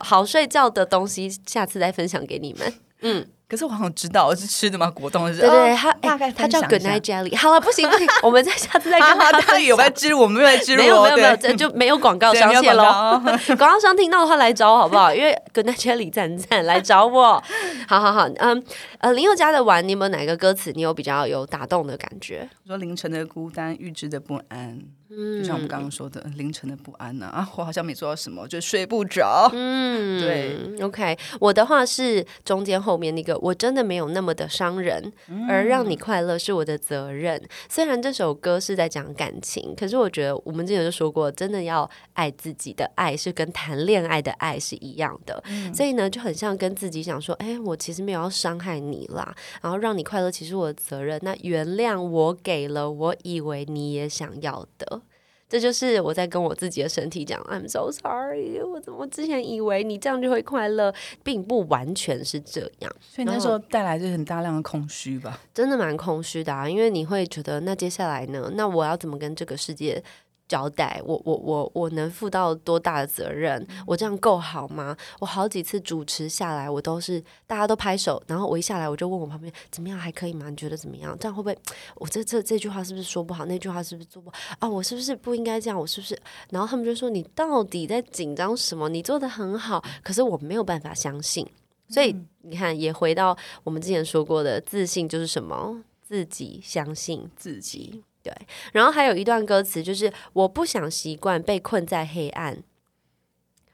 [0.00, 2.74] 好睡觉的东西，下次再分享给你们。
[3.02, 3.26] 嗯。
[3.48, 4.90] 可是我好像知道是吃的吗？
[4.90, 5.38] 果冻是？
[5.38, 7.36] 对对，它大概他叫 Good Night Jelly。
[7.36, 9.30] 好了，不行不行，我们再下次再跟他。
[9.40, 10.76] 他有在吃，我们没有在吃。
[10.76, 13.22] 没有没有没有，这就没有广告商谢喽。
[13.56, 15.14] 广告商听到的话来找我好不好？
[15.14, 17.40] 因为 Good Night Jelly 赞赞来找我。
[17.86, 18.60] 好好好，嗯
[18.98, 22.50] 呃，林宥嘉的玩，你有没有哪个歌词你有比较有打动的感觉？
[22.66, 24.80] 说凌晨的孤单，预知的不安。
[25.10, 29.48] 嗯，就像我们刚刚说的，凌晨的不安呢啊， 我好像没做到什么，就睡不着。
[29.52, 30.82] 嗯， 对。
[30.82, 34.06] OK，我的话是中间后面那个，我真的没有。
[34.16, 35.12] 那么的伤人，
[35.48, 37.42] 而让你快乐是我的责任。
[37.68, 45.42] 虽然这首歌是在讲感情，可是我觉得我们之前就说过，真的要爱自己的爱是跟谈恋爱的爱是一样的。
[45.74, 51.18] 所以呢，就很像跟自己讲说：“哎，我其实没有要伤害你啦，然后让你快乐，其实我的责任。
[51.22, 55.02] 那原谅我给了我以为你也想要的。”
[55.48, 70.02] 这就是我在跟我自己的身体讲，I'm so sorry，我怎么之前以为你这样就会快乐，并不完全是这样，所以那时候带来就很大量的空虚吧，真的蛮空虚的啊，因为你会觉得那接下来呢，那我要怎么跟这个世界？
[70.48, 73.66] 交代我我我我能负到多大的责任？
[73.86, 74.96] 我这样够好吗？
[75.20, 80.48] 我好几次主持下来，我都是大家都拍手，然后我一下来我就问我旁边怎么样还可以吗？
[80.48, 81.16] 你觉得怎么样？
[81.18, 81.58] 这样会不会
[81.96, 83.44] 我这这这句话是不是说不好？
[83.46, 84.68] 那句话是不是做不好啊？
[84.68, 85.78] 我是不是不应该这样？
[85.78, 86.18] 我是不是？
[86.50, 88.88] 然后他们就说你到底在紧张什么？
[88.88, 91.46] 你做的很好，可是我没有办法相信。
[91.88, 95.82] 所以你看，也回到我们之前说过的，自信就是什么？
[96.02, 98.02] 自己相信自己。
[98.26, 98.34] 对，
[98.72, 102.60] 然后还有一段歌词，就是我不想习惯被困在黑暗。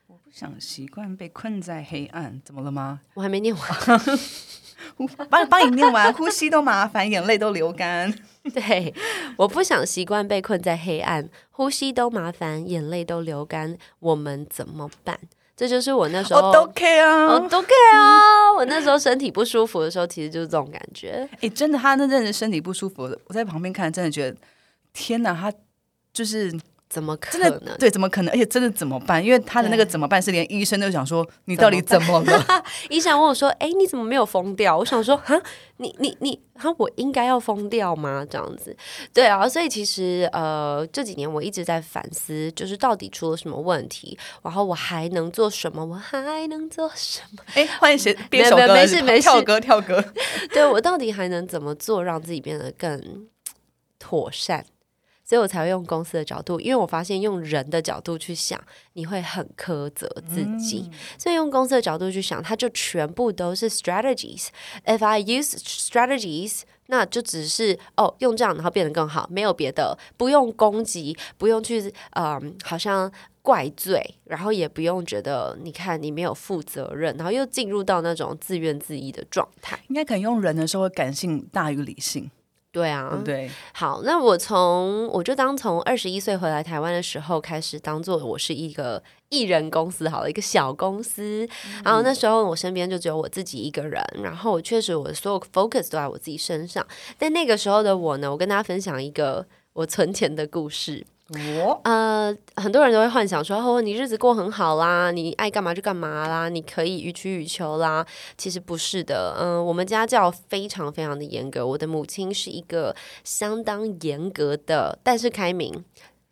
[0.07, 3.01] 我不想习惯被困在黑暗，怎么了吗？
[3.15, 3.65] 我还没念完，
[5.31, 8.13] 帮帮你念完，呼吸都麻烦，眼泪都流干。
[8.53, 8.93] 对，
[9.39, 15.19] 我不想习惯被困在黑暗，呼吸都麻烦，眼泪都流干，我们怎么办？
[15.57, 18.53] 这就是我那时候都 care 啊，都 care 啊！
[18.55, 21.29] 我那时候身体不舒服的时候，其实就是这种感觉。
[21.41, 24.37] 哎，真的，他那阵子身体不舒服，我在旁边看，真的觉得
[24.93, 25.53] 天哪，他
[26.13, 26.53] 就是。
[26.93, 27.79] 怎么可能？
[27.79, 28.31] 对，怎么可能？
[28.35, 29.25] 而且真的怎么办？
[29.25, 32.65] 因为他的那个怎么办是连医生都想说你到底 怎么了？
[32.91, 35.41] 医生问我说：“哎，你怎么没有疯掉？”我想说：“哈，
[35.79, 38.27] 你你你，哈，我应该要疯掉吗？
[38.29, 38.77] 这样子？
[39.15, 45.83] 对啊，所以其实呃，这几年我一直在反思，就是到底出了什么问题，然后我还能做什么？
[45.83, 47.43] 我还能做什么？
[47.55, 50.05] 哎，欢迎谁编首歌，没事没事，跳歌跳歌。
[50.53, 53.27] 对我到底还能怎么做，让自己变得更
[53.99, 54.67] 妥善？
[55.33, 60.91] 所以我才会用公司的角度，因为我发现用人的角度去想，你会很苛责自己。
[61.17, 64.49] 所以用公司的角度去想，它就全部都是 strategies。
[64.85, 79.81] If I use strategies，那就只是哦，用这样然后变得更好，没有别的，不用攻击，不用去嗯，好像怪罪，然后也不用觉得你看你没有负责任，然后又进入到那种自怨自艾的状态。
[79.89, 82.31] 应该可能用人的时候，感性大于理性，
[82.73, 83.51] 对啊，对？
[83.75, 91.47] 好，那我从我就当从二十一岁回来台湾的时候开始，当做我是一个艺人公司，好了，一个小公司。
[91.85, 96.87] 然后那时候我身边就只有我自己一个人，然后我确实我所有 focus 都在我自己身上。
[97.19, 101.05] 但那个时候的我呢，我跟大家分享一个我存钱的故事。
[101.33, 108.07] 我呃，很多人都会幻想说，哦，你日子过很好啦，你爱干嘛就干嘛啦，你可以予取予求啦。
[108.37, 111.67] 其实不是的，嗯、我们家教非常非常的严格。
[111.67, 115.85] 我的母亲是一个相当严格的，但是开明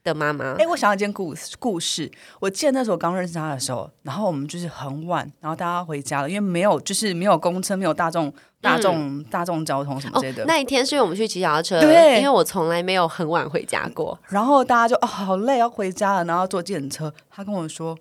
[0.03, 0.55] 的妈妈。
[0.59, 2.11] 哎，我想到一件故故事。
[2.41, 14.19] 我记得那时候刚认识他的时候，然后我们就是很晚，然后大家回家了，因为没有就是没有公车，没有大众大众、大众交通什么哦之类的。，那一天是因为我们去骑脚踏车，对因为我从来没有很晚回家过。
[14.29, 17.13] 然后大家就哦好累，要回家了，然后坐计程车。
[17.31, 17.97] 他跟我说。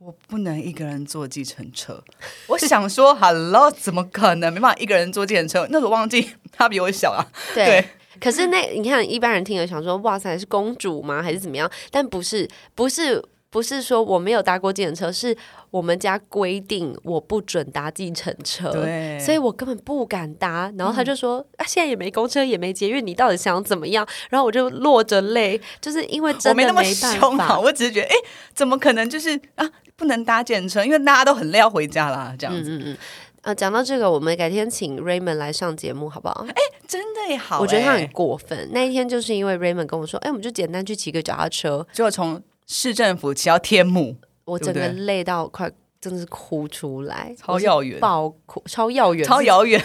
[0.00, 2.00] 我不能一个人坐计程车，
[2.46, 5.66] 我 想说，Hello，怎么可能没办法一个人坐计程车？
[5.70, 7.66] 那时候忘记他比我小啊，对。
[7.66, 7.88] 对
[8.20, 11.22] 可是那你看，一般人听了想说，哇塞，是公主吗？
[11.22, 11.70] 还是怎么样？
[11.90, 15.36] 但不是，不是，不是说我没有搭过计程车，是
[15.70, 18.70] 我们家规定我不准搭计程车。
[18.70, 24.06] 对，所以我根本不敢搭，然后他就说、啊，现在也没公车，也没捷运，你到底想怎么样？
[24.30, 27.62] 然后我就落着泪，就是因为真的我没那么办凶。
[27.62, 28.14] 我只是觉得，哎，
[28.54, 32.96] 怎么可能就是啊，不能搭计程车，因为大家都很累要回家啦，这样子，嗯嗯嗯，
[33.42, 36.44] 呃，讲到这个，我们改天请 Raymond 来上节目好不好？
[36.48, 38.68] 哎真的也好、我觉得他哎很过分。
[38.72, 45.70] 那一天就是因为 Raymond 跟我说，哎，我们就简单去骑个脚踏车，结果从市政府骑到天幕，我整个累到快
[46.00, 49.82] 真的是哭出来，超遥远，爆哭，超遥远， 超遥远，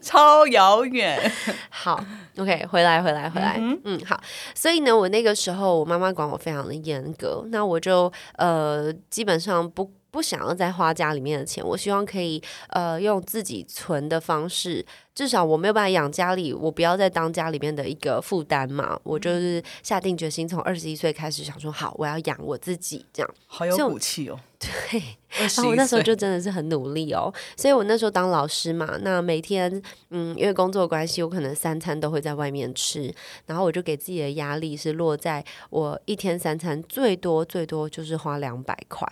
[0.00, 1.30] 超遥远。
[1.68, 2.02] 好
[2.36, 4.18] ，OK，回来，回来，回来，嗯好。
[4.54, 18.98] 所以呢，我那个时候我妈妈管我非常的严格，那我就呃基本上不不想要再花家里面的钱，我希望可以呃用自己存的方式，至少我没有办法养家里，我不要再当家里面的一个负担嘛。
[19.04, 23.34] 我就是下定决心，从二十一岁开始想说，好，我要养我自己，这样。
[23.46, 24.36] 好有骨气哦！
[24.58, 33.14] 对，然后我那时候就真的是很努力哦，所以我那时候当老师嘛，那每天嗯，因为工作关系，我可能三餐都会在外面吃，
[33.46, 39.06] 然后我就给自己的压力是落在我一天三餐最多最多就是花两百块，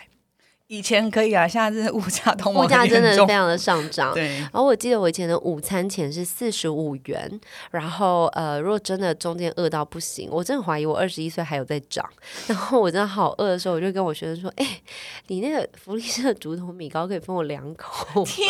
[0.69, 4.13] 以前可以啊，现在真的物价通膨物价真的非常的上涨。
[4.13, 12.05] 对，然后我记得我以前的午餐钱是四十五元，然后呃，如果真的中间饿到不行，我真的怀疑我二十一岁还有在涨。
[12.49, 14.81] 然后我真的好饿的时候，我就跟我学生说：“哎、
[15.29, 18.49] 你那个福利社的竹筒米糕可以分我两口天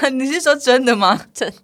[0.00, 1.20] 哪，你是说真的吗？
[1.34, 1.54] 真的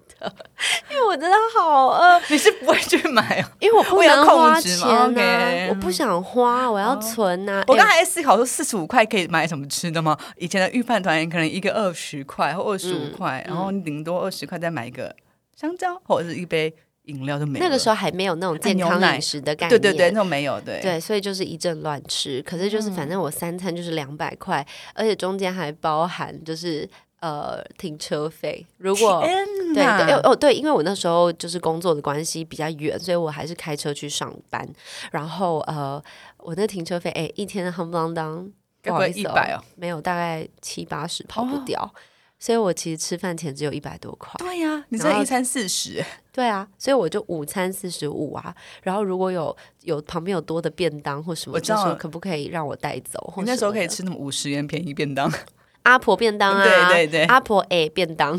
[0.89, 3.45] 因为我真的好饿，你是不会去买哦？
[3.59, 10.19] 因为我不为了能花钱呐、我不想花，我要存呐、我刚哎才在思考说，四十五块可以买什么吃的吗？
[10.37, 15.15] 以前的预饭团可能一个二十块或二十五块，然后你顶多二十块再买一个
[15.55, 16.75] 香蕉或者是一杯
[17.05, 17.65] 饮料就没了。
[17.65, 20.81] 那个时候还没有那种健康饮食的概念，对对对，那种没有对。
[20.81, 22.41] 对，所以就是一阵乱吃。
[22.43, 26.89] 可是就是反正我三餐就是两百块，而且中间还包含就是
[27.21, 28.65] 呃停车费。
[28.79, 34.69] 如果天对哦哦对，因为我那时候就是工作的关系比较远，所以我还是开车去上班。
[35.11, 36.03] 然后呃，
[36.39, 38.53] 我那停车费哎一天夯不啷当，该
[38.83, 41.95] 不好意思100哦没有，大概七八十跑不哦掉。
[42.39, 44.33] 所以我其实吃饭钱只有一百多块。
[44.39, 53.21] 对呀、你这一餐四十， 对啊，所以我就午餐四十五啊，然后如果有有旁边有多的便当或什么，我知道就说可不可以让我带走？
[53.33, 55.33] 或你那时候可以吃那么五十元便宜便当。
[55.83, 58.39] 阿婆便当啊，对对对阿婆诶便当，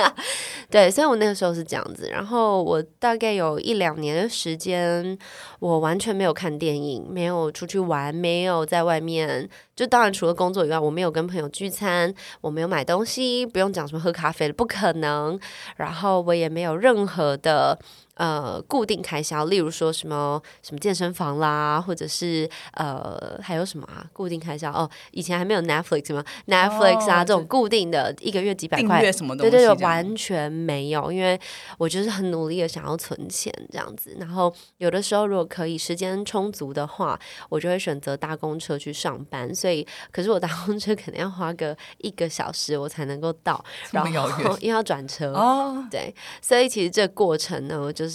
[0.70, 2.08] 对，所以我那个时候是这样子。
[2.10, 5.18] 然后我大概有一两年的时间，
[5.60, 9.48] 我完全没有看电影，没有出去玩，没有在外面。
[9.74, 15.38] 就当然除了工作以外，我没有跟朋友聚餐，我没有买东西，不用讲什么喝咖啡了，不可能。
[15.76, 17.78] 然后我也没有任何的。
[18.18, 24.04] 呃，固定开销，例如说什么什么健身房啦，或者是呃，还有什么啊？
[24.12, 29.84] 固定开销哦，以前还没有 Netflix 吗？Netflix 啊，哦这种固定的一个月几百块订阅，什么东对对对？
[29.84, 31.40] 完全没有，因为
[31.78, 34.16] 我就是很努力的想要存钱这样子。
[34.18, 37.16] 然后有的时候如果可以时间充足的话，
[37.48, 39.54] 我就会选择搭公车去上班。
[39.54, 44.22] 所以，可是我搭公车可能要花个一个小时我才能够到，然后远
[44.60, 45.32] 因为要转车。
[45.32, 48.07] 哦，对，所以其实这过程呢，我就是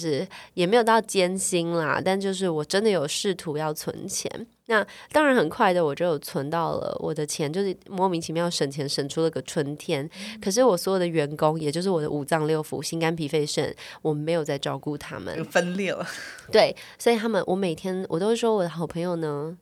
[0.54, 4.46] 也没有到艰辛啦，但就是我真的有试图要存钱。
[4.66, 10.08] 那当然很快的，我就有存到了我的钱，就是莫名其妙省钱省出了个春天。
[10.40, 15.44] 可是我所有的员工，也就是我的五脏六腑、心肝脾肺肾，我没有在照顾他们。
[15.44, 16.06] 分裂了。
[16.50, 19.54] 对，所以他们我每天我都会说我的好朋友呢，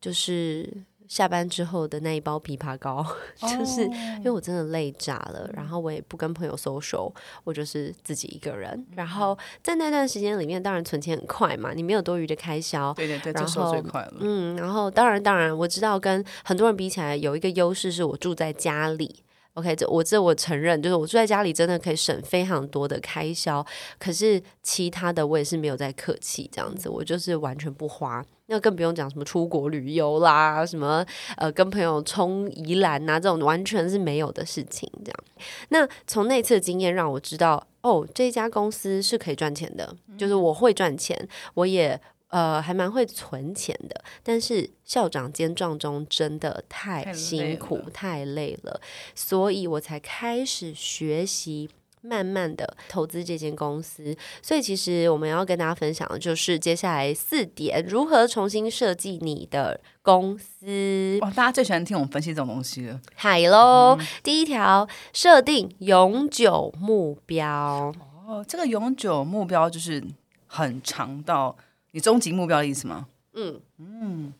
[0.00, 0.66] 就是
[1.08, 3.04] 下班之后的那一包枇杷膏，
[3.40, 7.10] 就是哦因为我真的累炸了，然后我也不跟朋友 social，
[7.44, 8.86] 我就是自己一个人。
[8.94, 12.92] 然后在那段时间里面，当然存钱很快嘛，你没有多余的开销。
[12.94, 14.14] 对对对，然这时候最后快了。
[14.20, 19.24] 嗯，然后当然当然，我知道跟很多人比起来，有一个优势是我住在家里。
[19.54, 23.64] OK，这我这我承认，就是我住在家里真的可以省非常多的开销。
[23.98, 28.24] 可是其他的我也是没有在客气，这样子我就是完全不花。
[28.50, 31.04] 那更不用讲什么出国旅游啦，什么
[31.36, 34.90] 呃跟朋友冲宜兰呐、这种完全是没有的事情。
[35.04, 35.24] 这样，
[35.68, 44.02] 那从那次的经验让我知道，哦，这家公司是可以赚钱的，就是我会赚钱，我也呃还蛮会存钱的。
[44.22, 48.80] 但是校长兼撞中真的太辛苦了、太累了，
[49.14, 51.68] 所以我才开始学习。
[52.00, 61.18] 慢慢的投资这间公司，所以其实我们要跟大家分享的就是接下来四点如何重新设计你的公司。
[61.20, 63.00] 哇，大家最喜欢听我们分析这种东西了。
[63.14, 67.92] 嗨喽，第一条，设定永久目标。
[68.26, 70.02] 哦，这个永久目标就是
[70.46, 71.56] 很长到
[71.92, 73.06] 你终极目标的意思吗？
[73.34, 74.32] 嗯嗯，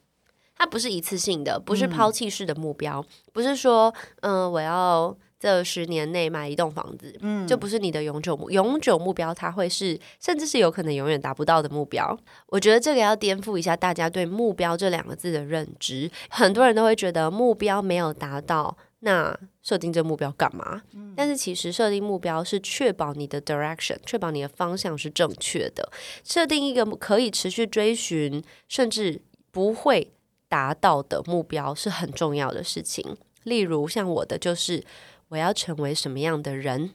[0.57, 12.19] 它不是一次性的，不是抛弃式的目标，不是说，嗯、我要这十年内买一栋房子，嗯，就不是你的永久目永久目标，它会是甚至是有可能永远达不到的目标。
[12.49, 18.77] 我觉得这个要颠覆一下大家对目标这两个字的认知，很多人都会觉得目标没有达到。
[19.01, 19.33] 那
[19.63, 20.83] 设定这目标干嘛？
[21.15, 25.89] 但是其实设定目标是确保你的 direction，确保你的方向是正确的。
[26.25, 29.23] 设定一个可以持续追寻，甚至
[29.53, 30.11] 不会
[30.49, 33.17] 达到的目标是很重要的事情。
[33.45, 34.83] 例如，像我的就是
[35.29, 36.91] 我要成为什么样的人。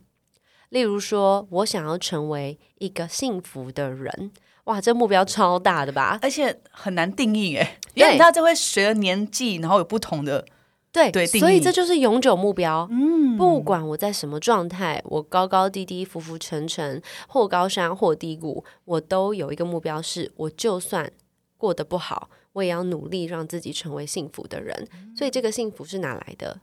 [0.70, 4.32] 例如说，我想要成为一个幸福的人。
[4.66, 6.18] 哇，这目标超大的吧？
[6.22, 10.46] 而且很难定义哎， 因为你知道这会随着年纪，然后有不同的。
[10.92, 12.88] 对对所以这就是永久目标。
[12.92, 21.12] 嗯，不管我在什么状态，我高高低低、浮浮沉沉，或高山或低谷，我都有一个目标是，我就算
[21.58, 24.88] 过得不好，我也要努力让自己成为幸福的人。
[25.18, 26.62] 所以这个幸福是哪来的？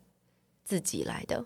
[0.65, 1.45] 自己来的。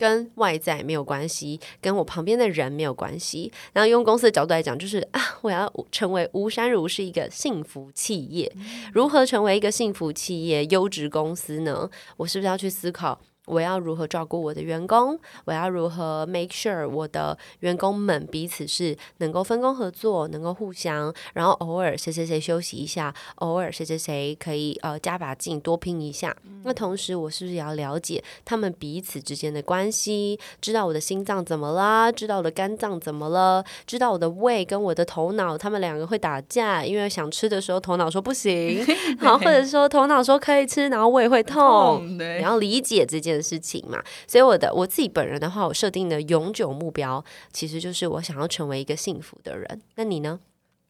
[0.00, 3.52] 跟外在没有关系，跟我旁边的人没有关系。
[3.74, 8.50] 然后用公司的角度来讲，就是啊，我要成为吴山如是一个幸福企业。
[8.94, 11.90] 如何成为一个幸福企业、优质公司呢？
[12.16, 13.20] 我是不是要去思考？
[13.46, 15.18] 我要如何照顾我的员工？
[15.44, 26.34] 我要如何 make sure 我的员工们彼此是能够分工合作，能够互相，然后偶尔谁谁谁休息一下，偶尔谁谁谁可以呃加把劲多拼一下。
[26.64, 30.38] 那同时，我是不是也要了解他们彼此之间的关系？
[30.60, 32.12] 知道我的心脏怎么啦？
[32.12, 33.64] 知道我的肝脏怎么了？
[33.86, 38.84] 知道我的胃跟我的头脑，他们两个会打架，因为想吃的时候头脑说不行，
[39.20, 42.16] 然后或者说头脑说可以吃，然后胃会痛。
[42.16, 47.22] 对你要理解这件事情嘛，所以我的我自己本人的话，我设定的永久目标
[47.52, 49.82] 其实就是我想要成为一个幸福的人。
[49.96, 50.40] 那你呢？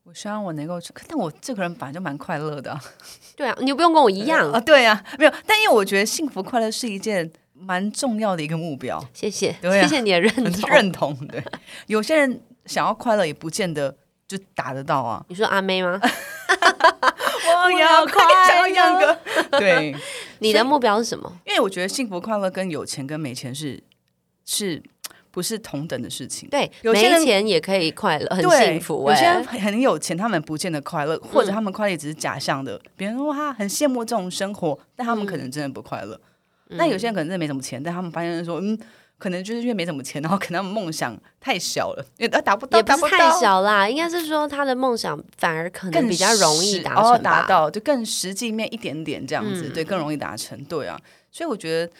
[0.04, 2.80] 我希望我能够，但我这个人本来就蛮快乐的啊。
[3.36, 4.50] 对啊，你又不用跟我一样。
[4.50, 10.70] 啊，对啊、没有，但因为我觉得幸福快乐是一件蛮重要的一个目标，谢谢，对啊谢谢你的认 同。
[10.70, 11.26] 认同。
[11.28, 11.44] 对，
[11.86, 13.94] 有些人想要快乐，也不见得
[14.26, 15.24] 就达得到啊。
[15.28, 16.00] 你说阿妹吗？
[17.46, 19.18] 我要快乐
[19.58, 19.94] 对，
[20.40, 21.32] 你的目标是什么？
[21.46, 23.82] 因为我觉得幸福快乐跟有钱跟没钱是
[24.44, 24.82] 是
[25.30, 26.48] 不是同等的事情？
[26.48, 29.58] 对，有些人没钱也可以快乐，很幸福、有些人欸。
[29.60, 32.80] 很有钱，他们不见得快乐，或者嗯他们快乐只是假象的。
[32.96, 36.20] 别人说哇，很羡慕这种生活，但他们可嗯能真的不快乐。
[36.72, 38.78] 那有些人可能真的没什么钱，但他们发现说，嗯，
[39.20, 47.18] 可能就是因为没什么钱，然后可能梦想太小了，因为他 达不到，也不是太，小啦，应该是说他的梦想反而可能更比较容易达成吧。
[47.18, 51.00] 达到，就更实际面一点点这样子，嗯对，更容易达成，对啊。
[51.30, 51.92] 所以我觉得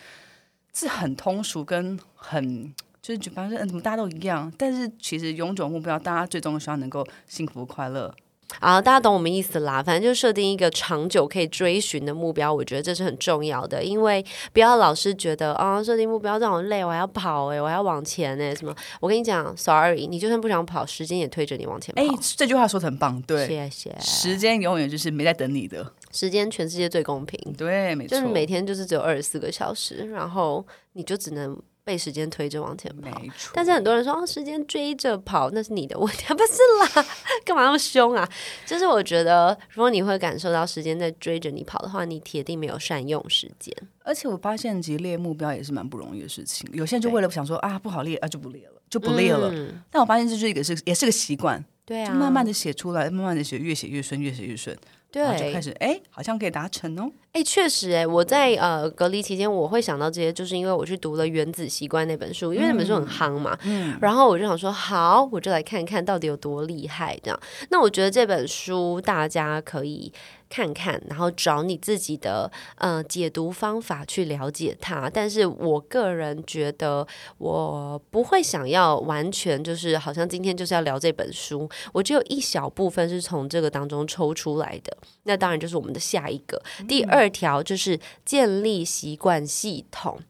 [0.74, 2.74] 是很通俗跟很。
[3.02, 4.52] 就是觉得嗯，怎么大家都一样？
[4.58, 8.14] 但是其实永久目标，大家最终希望能够幸福快乐。
[8.58, 9.82] 啊，大家懂我们意思啦。
[9.82, 13.82] 反正就设定一个长久可以追寻的目标，我觉得这是很重要的。
[13.82, 18.74] 因为不要老是觉得啊，设定目标让我累，我还要跑哎、我还要往前哎、什么？
[19.00, 22.02] 我跟你讲，sorry，你就算不想跑，时间也推着你往前跑。
[22.02, 23.96] 哎、这句话说的很棒，对，谢谢。
[24.00, 31.56] 时间永远就是没在等你的，时间全世界最公平，对，没错，就是每天就是只有二十四个小时，然后你就只能
[31.90, 33.20] 被时间推着往前跑。
[33.52, 37.06] 但是很多人说哦，时间追着跑，那是你的问题， 不是啦，
[37.44, 38.28] 干嘛那么凶啊？
[38.64, 43.74] 就是我觉得，如果你会感受到时间在追着你跑的话，你铁定没有善用时间。
[44.04, 46.68] 而且我发现，其实列目标也是蛮不容易的事情。
[46.72, 49.50] 有些人就为了想说啊，不好列啊，就不列了，就不列了。
[49.52, 54.76] 嗯但我发现这就是一个是也是个习惯，对啊，就慢慢的写出来，慢慢的写，越写越顺，越写越顺。
[55.12, 57.10] 然后就开始哎，好像可以达成哦。
[57.32, 67.40] 哎，确实，哎，我在呃隔离期间，我会想到这些，就是因为我去读了《原子习惯》那本书，因为那本书很夯嘛，嗯，然后我就想说，好，我就来看看到底有多厉害，这样。
[67.70, 70.12] 那我觉得这本书大家可以
[70.48, 75.08] 看看，然后找你自己的呃解读方法去了解它。
[75.08, 77.06] 但是我个人觉得，
[77.38, 84.96] 我不会想要完全就是好像今天就是要聊这本书，我只有一小部分是从这个当中抽出来的。
[85.22, 90.20] 那当然就是我们的下一个第二条，就是建立习惯系统。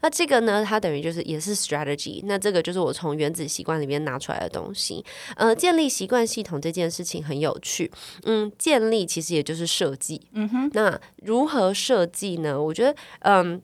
[0.00, 2.22] 那这个呢，它等于就是也是 strategy。
[2.24, 5.04] 那这个就是我从原子习惯里面拿出来的东西。
[5.36, 7.90] 呃，建立习惯系统这件事情很有趣。
[8.24, 10.20] 嗯，建立其实也就是设计。
[10.32, 10.70] 嗯哼。
[10.72, 12.60] 那如何设计呢？
[12.60, 13.62] 我觉得，嗯。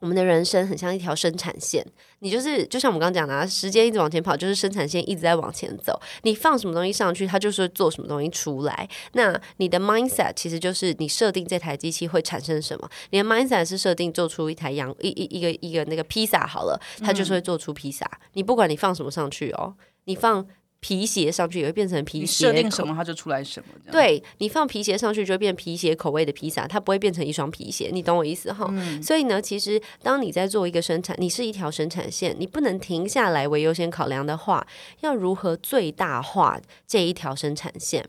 [0.00, 1.86] 我们的人生很像一条生产线，
[2.20, 6.00] 你就是就像我们刚刚讲的，啊时间一直往前跑，就是生产线一直在往前走。
[6.22, 8.88] 你放什么东西上去，它就是做什么东西出来。
[9.12, 12.90] 那你的 mindset 其实就是你设定这台机器会产生什么。
[13.10, 18.10] 你的 mindset 是设定做出一台羊一一一个一个那个披萨好了，它就是会做出披萨。
[18.32, 19.74] 你不管你放什么上去哦，
[20.04, 20.46] 你放。
[20.80, 23.68] 皮鞋上去也会变成皮鞋，设定什么它就出来什么。
[23.92, 28.72] 对你放皮鞋上去就会变皮鞋口味的披萨，它不会变成一双皮鞋，你懂我意思哈？
[29.02, 34.66] 所以呢，其实当你在做一个生产，你是一条生产线，你不能停下来为优先考量的话，
[35.00, 38.06] 要如何最大化这一条生产线？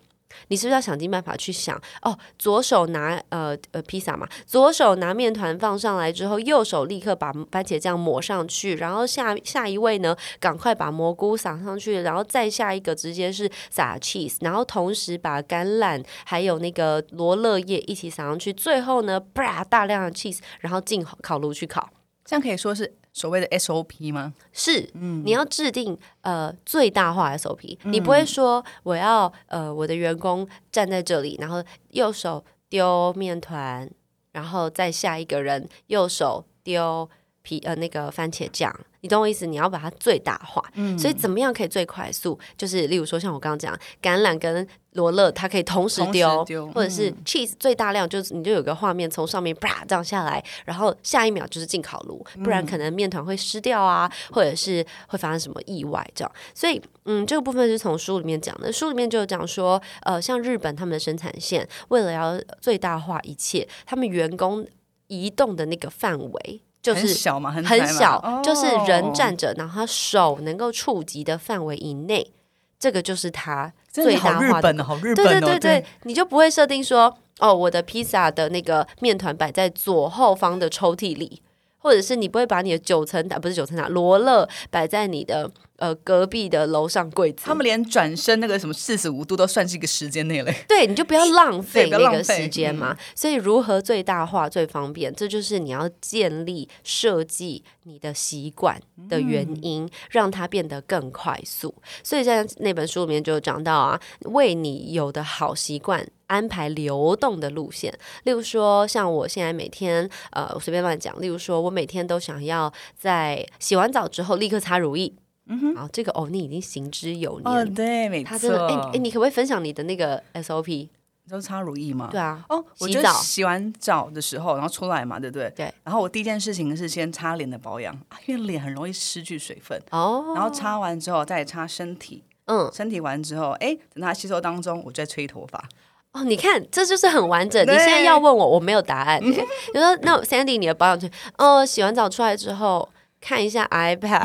[0.48, 2.18] 你是不是要想尽办法去想哦？
[2.38, 21.90] 左手拿呃呃披萨嘛，左手拿面团放上来之后，右手立刻把番茄酱抹上去，然后下下一位呢，赶快把蘑菇撒上去，然后再下一个直接是撒 cheese，然后同时把橄榄还有那个罗勒叶一起撒上去，最后呢，啪大量的 cheese，然后进烤炉去烤，
[22.26, 22.94] 这样可以说是。
[23.14, 24.34] 所谓的 SOP 吗？
[24.54, 33.90] 是，你要制定呃最大化 SOP，你不会说我要呃我的员工站在这里，然后右手丢面团，
[34.32, 37.10] 然后再下一个人右手丢
[37.42, 38.74] 皮呃那个番茄酱。
[39.04, 39.48] 你懂我意思？
[39.48, 42.38] 你要把它最大化，嗯所以怎么样可以最快速？
[42.56, 56.32] 就是例如说，像我刚刚讲，橄榄跟罗勒，它可以同时丢，或者是 cheese 最大量，就是你就有个画面从上面啪这样下来，然后下一秒就是进烤炉，不然可能面团会湿掉啊，或者是会发生什么意外这样。
[56.54, 64.64] 所以，嗯，这个部分是从书里面讲的，书里面就讲说，呃，像日本他们的生产线，为了要最大化一切，他们员工
[65.08, 66.62] 移动的那个范围。
[66.82, 72.32] 就是小嘛，很小，就是人站着，然后手能够触及的范围以内，
[72.80, 74.84] 这个就是它最大化的。
[74.84, 81.42] 好日本，对对对对，你就不会设定说，哦，我的披萨的那个面团摆在左后方的抽屉里。
[81.84, 85.50] 或者是你不会把你的九层塔不是九层塔罗勒摆在你的
[85.82, 90.56] 呃隔壁的楼上柜子，他们连转身那个什么四十五度都算是一个时间内嘞。
[90.70, 92.96] 对，你就不要浪费那个时间嘛。
[93.16, 98.80] 所以如何最大化最方便，这就是你要建立设计你的习惯
[99.10, 101.74] 的原因，让它变得更快速。
[102.04, 106.08] 所以在那本书里面就讲到啊，为你有的好习惯。
[106.28, 115.14] 安排流动的路线，例如说，像我现在每天，呃，我随便乱讲，例如说，我每天都想要在洗完澡之后立刻擦乳液。
[115.48, 117.46] 嗯哼，啊，这个哦，你已经行之有年。
[117.46, 118.68] 哦，对，没错。
[118.68, 120.90] 哎哎，你可不可以分享你的那个 SOP？
[121.30, 122.10] 都是擦乳液吗？
[122.12, 122.44] 对啊。
[122.50, 125.50] 哦，洗澡洗完澡的时候，然后出来嘛，对不对？
[125.56, 125.74] 对。
[125.84, 127.94] 然后我第一件事情是先擦脸的保养，
[128.26, 129.82] 因为脸很容易失去水分。
[129.92, 130.34] 哦。
[130.36, 132.24] 然后擦完之后再擦身体。
[132.46, 132.70] 嗯。
[132.74, 135.64] 身体完之后，哎，等它吸收当中，我再吹头发。
[136.12, 137.66] 哦，你看，这就是很完整。
[137.66, 139.20] 你现在要问我，我没有答案。
[139.24, 142.90] 你说，那 Sandy，你的保养就哦，洗完澡出来之后
[143.22, 144.20] 看一下 iPad，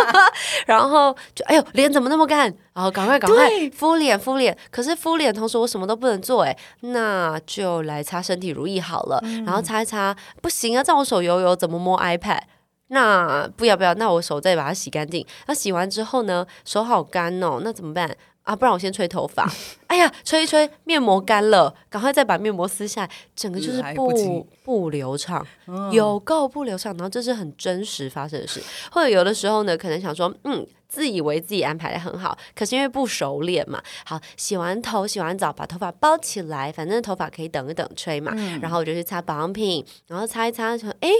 [0.66, 2.42] 然后就哎呦，脸怎么那么干？
[2.74, 4.56] 然后赶快赶快敷脸敷脸。
[4.70, 9.18] 可是敷脸同时我什么都不能做，哎，那就来擦身体乳液好了。
[9.46, 12.42] 然后擦一擦，不行啊，在我手油油，怎么摸 iPad？
[12.88, 15.26] 那不要不要，那我手再把它洗干净。
[15.46, 18.14] 那洗完之后呢，手好干哦，那怎么办？
[18.46, 19.44] 啊，不然我先吹头发。
[19.88, 25.44] 哎呀，吹一吹，面膜干了，赶快再把面膜撕下来，整个就是不不流畅，
[25.90, 26.94] 有够不流畅。
[26.94, 33.82] 然后这是很真实发生的事，或者有的时候呢，可能想说，嗯，自以为自己安排的很好，可是因为不熟练嘛。
[34.04, 38.32] 好，洗完头、洗完澡，把头发包起来，反正头发可以等一等吹嘛。
[38.62, 41.10] 然后我就去擦保养品，然后擦一擦，说，哎，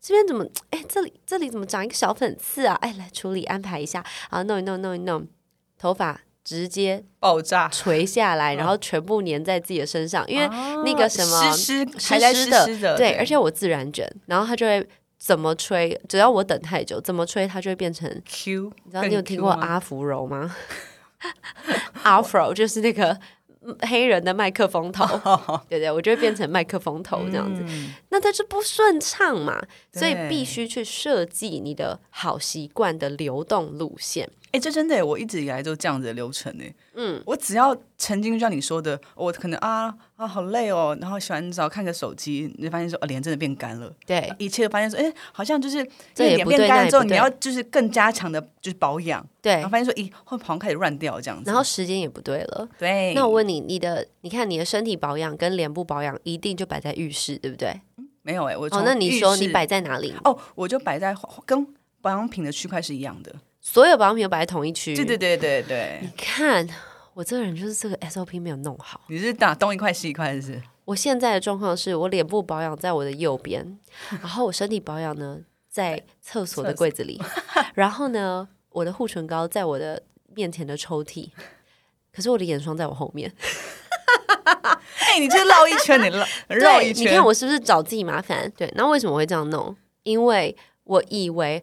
[0.00, 2.74] 这边怎么，哎，这里这里怎么长一个小粉刺啊？
[2.80, 5.28] 哎，来处理安排一下，好，弄一弄，弄一弄，
[5.78, 6.22] 头发。
[6.44, 10.48] 直接爆炸垂下来，然后全部粘在自己的身上，因为
[10.84, 14.86] 那个什么湿湿湿的，对，而且我自然卷，然后它就会
[15.18, 18.72] 怎么吹，只要我等太久，怎么吹它就会变成 Q。
[18.84, 20.56] 你知道你有听过阿芙柔吗？
[22.02, 23.16] Afro 就是那个
[23.82, 25.06] 黑人的麦克风头，
[25.70, 27.62] 对对，我就会变成麦克风头这样子。
[28.08, 29.62] 那它就不顺畅嘛，
[29.92, 34.28] 所以必须去设计你的好习惯的流动路线。
[34.52, 36.64] 哎、这真的，我一直以来都这样子的流程呢。
[36.94, 43.90] 嗯，我只要曾经就像你说的，我可能啊啊好累哦，然后洗完澡看个手机，你就发现说，哦，脸真的变干了。
[44.06, 45.82] 对，一切都发现说，哎、好像就是
[46.14, 49.26] 这也脸变干了之后，你要就是更加强的，就是保养。
[49.40, 51.44] 对然后，发现说，咦，会好像开始乱掉这样子。
[51.46, 52.68] 然后时间也不对了。
[52.78, 57.80] 对，那我问你，你的你看你的身体保养跟脸部保养一定就摆在浴室，对不对？
[58.20, 60.14] 没有哎、我哦，那你说你摆在哪里？
[60.24, 61.66] 哦，我就摆在跟
[62.02, 63.34] 保养品的区块是一样的。
[63.64, 64.94] 所有保养品都摆在同一区。
[64.94, 66.68] 对对对对对你，看
[67.14, 69.00] 我这个人就是这个 SOP 没有弄好。
[69.06, 70.60] 你是打东一块西一块，是？
[70.84, 73.78] 我现在的状况是我脸部保养在我的右边，
[74.20, 75.38] 然后我身体保养呢
[75.70, 77.22] 在厕所的柜子里，
[77.74, 80.02] 然后呢我的护唇膏在我的
[80.34, 81.30] 面前的抽屉，
[82.12, 83.32] 可是我的眼霜在我后面。
[85.06, 87.04] 哎、你这绕一圈，你绕 绕，一圈。
[87.04, 88.50] 你看我是不是找自己麻烦？
[88.56, 89.76] 对，那为什么会这样弄？
[90.02, 91.62] 因为我以为。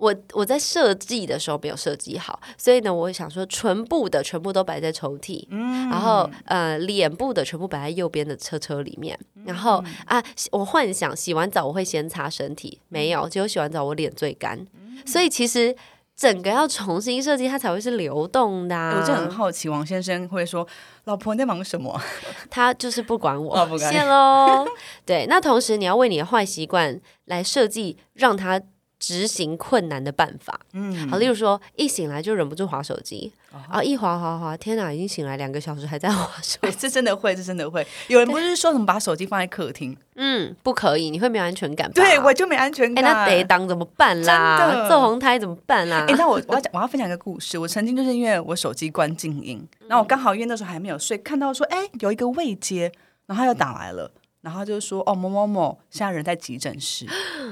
[0.00, 15.76] 我我在设计的时候没有设计好，所以呢，我想说唇部的全部都摆在抽屉，嗯然后呃脸部的全部摆在右边的车车里面，嗯然后啊，我幻想洗完澡我会先擦身体，没有，只有洗完澡我脸最干，嗯所以其实
[16.16, 19.00] 整个要重新设计，它才会是流动的、啊。
[19.00, 20.66] 我就很好奇，王先生会说
[21.04, 21.98] ：“老婆你在忙什么
[22.50, 24.66] 他就是不管我，哦不管谢喽。
[25.06, 28.60] 对，那同时你要为你的坏习惯来设计让他
[29.00, 30.60] 执行困难的办法。
[30.74, 33.32] 嗯，好，例如说一醒来就忍不住划手机，
[33.68, 37.84] 啊，一划划划，天哪，已经醒来两个小时还在划手？”哎，机，这真的会，这真的会。
[38.08, 39.96] 有人不是说什么把手机放在客厅？
[40.16, 41.94] 嗯，不可以，你会没有安全感吧？
[41.94, 43.04] 对，我就没安全哎、感。
[43.04, 44.86] 那得当怎么办啦？
[44.86, 46.04] 做红胎怎么办啦？
[46.06, 47.58] 哎、那我我要讲，我要分享一个故事。
[47.58, 52.92] 我曾经就是因为我手机关静音，然后我刚好因为那时候还没有睡，看到说，哎、有一个未接，
[53.24, 54.10] 然后他又打来了，
[54.40, 57.06] 然后他就说，哦，某某某现在人在急诊室，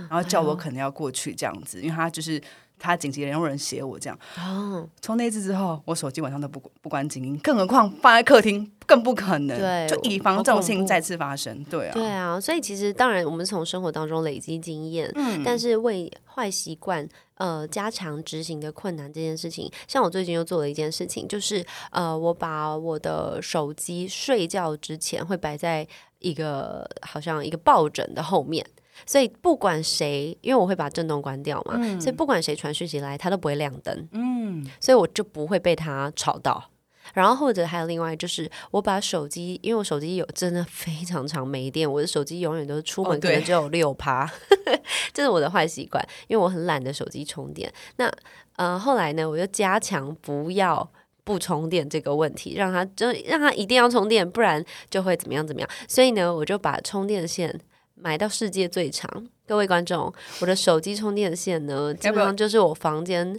[0.08, 2.40] 然后叫我可能要过去这样子，因为他就是
[2.78, 4.18] 他紧急联络人写我这样。
[4.38, 9.58] 哦，从那次之后，我手机晚上都不不关静音，更何况放在客厅更不可能。
[9.58, 11.62] 对就以防这种事情再次发生。
[11.64, 25.86] 对啊，对啊，所以其实当然我们是从生活当中累积经验，嗯但是为坏习惯呃加强执行的困难这件事情，像我最近又做了一件事情，就是呃我把我的手机睡觉之前会摆在
[26.18, 28.64] 一个好像一个抱枕的后面。
[29.06, 34.08] 所以不管谁，因为我会把震动关掉嘛，所以不管谁传讯息来，它都不会亮灯。
[34.10, 36.70] 嗯，所以我就不会被它吵到。
[37.14, 44.28] 然后或者还有另外就是，我把手机，因为我手机有真的非常常没电，我的手机永远都是出门可能只有六趴，
[45.14, 47.72] 这是我的坏习惯，因为我很懒得手机充电。
[47.98, 48.12] 那
[48.56, 50.90] 呃后来呢，我就加强不要。
[51.28, 55.68] 不充电这个问题，让他就让他一定要充电，不然就会怎么样怎么样。
[55.86, 57.60] 所以呢，我就把充电线
[57.94, 59.28] 买到世界最长。
[59.46, 60.10] 各位观众，
[60.40, 63.38] 我的手机充电线呢，基本上就是我房间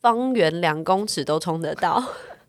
[0.00, 2.00] 方圆两公尺都充得到。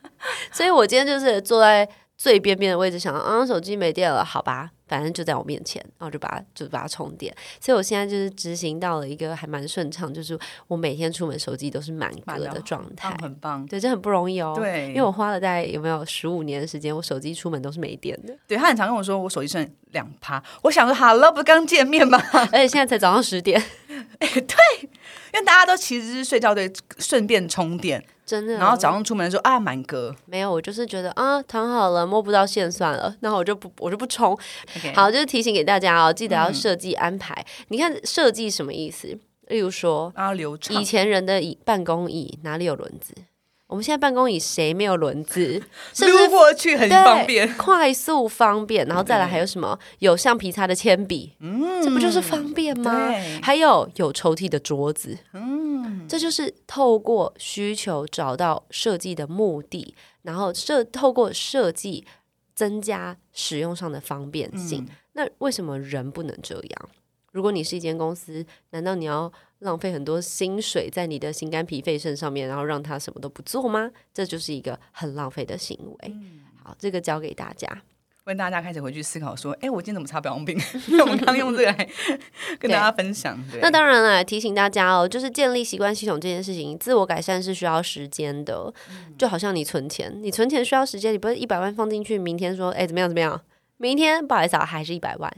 [0.54, 1.90] 所以我今天就是坐在
[2.26, 7.32] 最边边的位置，想啊，手机没电了，好吧，反正就在我面前，然后就把它就把它充电。
[7.60, 10.36] 所以我现在就是执行到了一个还蛮顺畅，就是
[10.68, 13.18] 我每天出门手机都是满格的状态棒，。
[13.22, 13.66] 很棒。
[13.68, 14.56] 对，这很不容易哦。
[14.58, 20.42] 对因为我花了大概有没有十五年的时间，我手机出门都是没电的，对他很常跟我说，我手机剩两趴。
[20.64, 22.20] 我想说，好了，不刚见面吗？
[22.52, 23.64] 而且现在才早上十点，
[25.36, 28.54] 因为大家都其实是睡觉对，顺便充电，真的。
[28.54, 30.16] 然后早上出门的时候啊满格。
[30.26, 34.38] 没有，我就是觉得啊，躺好了，摸不到线算了，然后我就不我就不充。
[34.94, 37.46] 好，就是提醒给大家哦，记得要嗯设计安排。
[37.68, 39.20] 你看设计什么意思？
[39.48, 40.86] 例如说，然后流畅以。
[40.86, 43.14] 前人的椅办公椅哪里有轮子？
[43.68, 45.62] 我们现在办公椅谁没有轮子？
[45.94, 49.78] 是不撸是过去很方便，快速方便，然后再来还有什么？
[50.00, 53.12] 有橡皮擦的铅笔，嗯这不就是方便吗？
[53.42, 62.06] 还有有抽屉的桌子，嗯，这就是透过需求找到设计的目的，然后设透过设计
[62.54, 64.86] 增加使用上的方便性。
[64.90, 66.90] 嗯那为什么人不能这样？
[67.36, 69.30] 如果你是一间公司，难道你要
[69.60, 73.92] 浪费很多薪水在你的心肝脾肺肾上面，然后让他什么都不做吗？
[74.14, 75.98] 这就是一个很浪费的行为。
[76.08, 77.68] 嗯好，这个交给大家。
[78.24, 80.58] 问大家开始回去思考说，哎，我今天怎么擦保养品？
[80.88, 81.90] 因 为我们刚用这个来
[82.58, 83.38] 跟大家分享。
[83.62, 88.74] 那当然了，提醒大家哦，就是建立习惯系统这件事情，自我改善是需要时间的。
[89.18, 93.40] 就好像你存钱，你存钱需要时间，你不是一百万放进去，明天说，哎，怎么样怎么样？
[93.78, 95.32] 明天不好意思啊，还是一百万。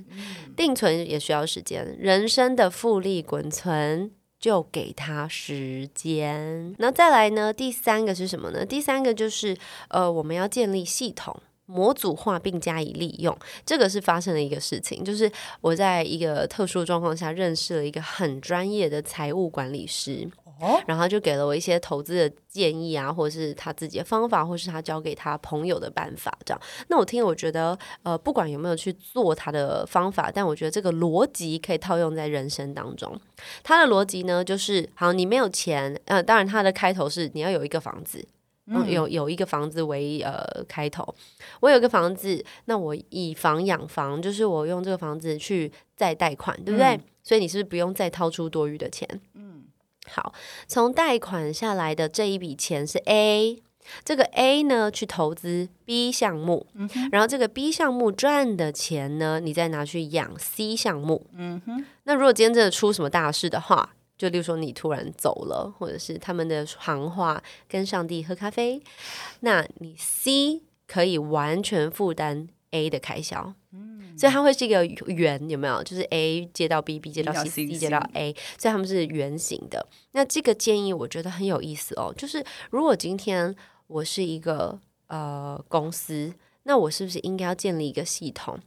[0.55, 4.11] 定存也需要时间，人生的复利滚存。
[4.39, 6.75] 就给他时间。
[6.77, 7.51] 那再来呢？
[7.51, 8.63] 第三个是什么呢？
[8.63, 9.57] 第三个就是
[9.87, 11.35] 呃，我们要建立系统。
[11.65, 13.35] 模组化并加以利用。
[13.65, 15.29] 这个是发生了一个事情，就是
[15.59, 20.29] 我在一个特殊状况下认识了一个很专业的财务管理师。
[20.59, 26.61] 哦，然后他就给了我一些投资的建议啊，或者是他自己的方法，或是他教给他朋友的办法，这样。
[26.87, 33.19] 那我听，我觉得，呃，不管有没有去做他的方法，但我觉得这个逻辑可以套用在人生当中。
[33.63, 38.25] 他的逻辑呢，就是好，你没有钱，呃，当然他的开头是你要有一个房子，
[38.65, 41.13] 嗯，有有一个房子为呃开头。
[41.59, 46.99] 我有一个房子，那我以房养房，就是我用这个房子去再贷款，对不对？
[47.23, 49.07] 所以你是不是不用再掏出多余的钱？
[50.09, 50.33] 好，
[50.67, 53.61] 从贷款下来的这一笔钱是 A，
[54.03, 56.65] 这个 A 呢去投资 B 项目，
[57.11, 61.27] 然后这个 B 项目赚的钱呢，你再拿去养 C 项目。
[61.33, 68.81] 嗯哼，那如果今天真的出什么大事的话，就例如说你突然走了，或者是他们的行话跟上帝喝咖啡，
[69.41, 73.53] 那你 C 可以完全负担 A 的开销。
[74.17, 75.83] 所以它会是一个圆，有没有？
[75.83, 79.87] 就是 A 接到 B，B 接到 C，C 接到 A，所以他们是圆形的。
[80.13, 82.11] 那这个建议我觉得很有意思哦。
[82.17, 83.55] 就是如果今天
[83.85, 88.57] 我是一个呃公司，那我是不是应该要建立一个系统？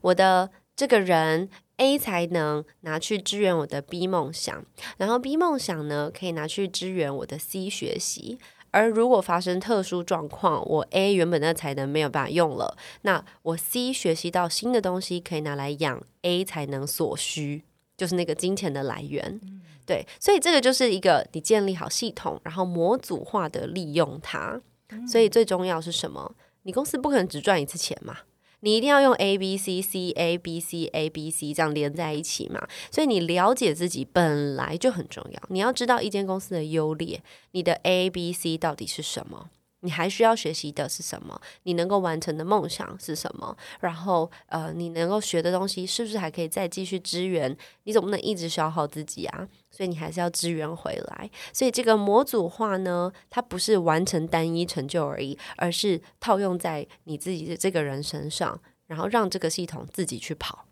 [0.00, 1.48] 我的这个人
[1.78, 4.64] A 才能拿去支援我的 B 梦想，
[4.98, 8.38] 然后 B 梦想呢可以拿去支援我的 C 学习。
[8.70, 17.62] 而如果发生特殊状况，我 A 原本的才能没有办法用了，那我 C 学习到新的东西可以拿来养 A 才能所需，
[17.96, 19.40] 就是那个金钱的来源。
[19.84, 24.60] 对，所以这个就是一个你建立好系统，然后模组化的利用它。
[25.08, 26.34] 所以最重要是什么？
[26.62, 28.18] 你公司不可能只赚一次钱嘛。
[28.60, 32.66] 你一定要用 A B C C A B C A B C 这样连在一起嘛？
[32.90, 35.42] 所以你了解自己本来就很重要。
[35.48, 39.50] 你要知道一间公司的优劣，你的 A B C 到底是什么？
[39.80, 41.40] 你还需要学习的是什么？
[41.62, 43.56] 你能够完成的梦想是什么？
[43.80, 47.56] 然后，呃，你能够学的东西是不是还可以再继续支援？
[47.84, 49.48] 你总不能一直消耗自己啊？
[49.70, 51.30] 所以你还是要支援回来。
[51.52, 60.66] 所以这个模组化呢，它不是完成单一成就而已，而是套用在你自己的这个人身上，然后让这个系统自己去跑。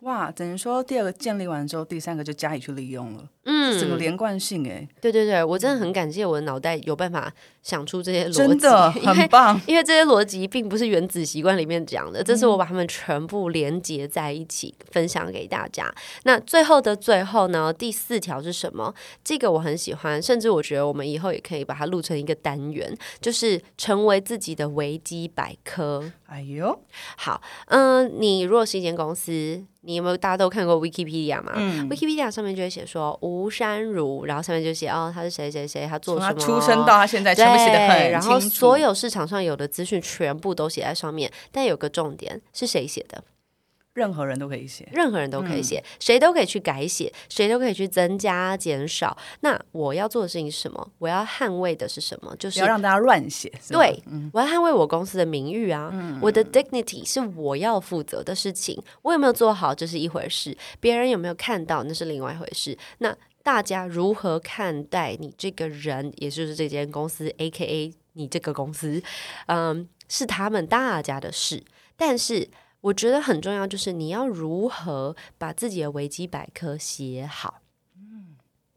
[0.00, 7.32] 哇，等于说第二个建立完之后，第三个就加以去利用了，嗯，整个连贯性哎，对对对，我真的很感谢我的脑袋有办法
[7.62, 9.58] 想出这些逻辑，真的 很棒。
[9.66, 15.90] 因为这些逻辑并不是原子习惯里面讲的，这是我把它们全部连接在一起分享给大家。
[16.24, 18.94] 那最后的最后呢，第四条是什么？
[19.24, 26.12] 这个我很喜欢，甚至我觉得我们以后也可以把它录成一个单元，就是成为自己的维基百科。
[26.26, 26.78] 哎呦，
[27.16, 29.64] 好，嗯，你如果是一间公司。
[29.82, 43.22] 你有没有大家都看过 Wikipedia 嘛嗯？Wikipedia 上面就会写说吴山如，然后上面就写哦，他是谁谁谁，他做什么，出生到他现在全部写的很然后所有市场上有的资讯全部都写在上面，但有个重点是谁写的？
[43.94, 49.16] 任何人都可以写，任何人都可以写，谁都可以去改写，谁都可以去增加、减少。
[49.40, 50.88] 那我要做的事情是什么？
[50.98, 52.32] 我要捍卫的是什么？
[52.38, 53.52] 就是要让大家乱写。
[53.70, 54.00] 对，
[54.32, 55.92] 我要捍卫我公司的名誉啊！
[56.22, 58.80] 我的 dignity 是我要负责的事情。
[59.02, 62.78] 我有没有做好，这是一回事；别人有没有看到，那是另外一回事。
[62.98, 63.12] 那
[63.48, 69.02] 大家如何看待你这个人，也就是这间公司，A K A 你这个公司，
[69.46, 71.64] 嗯，是他们大家的事。
[71.96, 72.50] 但是。
[72.80, 77.60] 我觉得很重要，就是你要如何把自己的维基百科写好。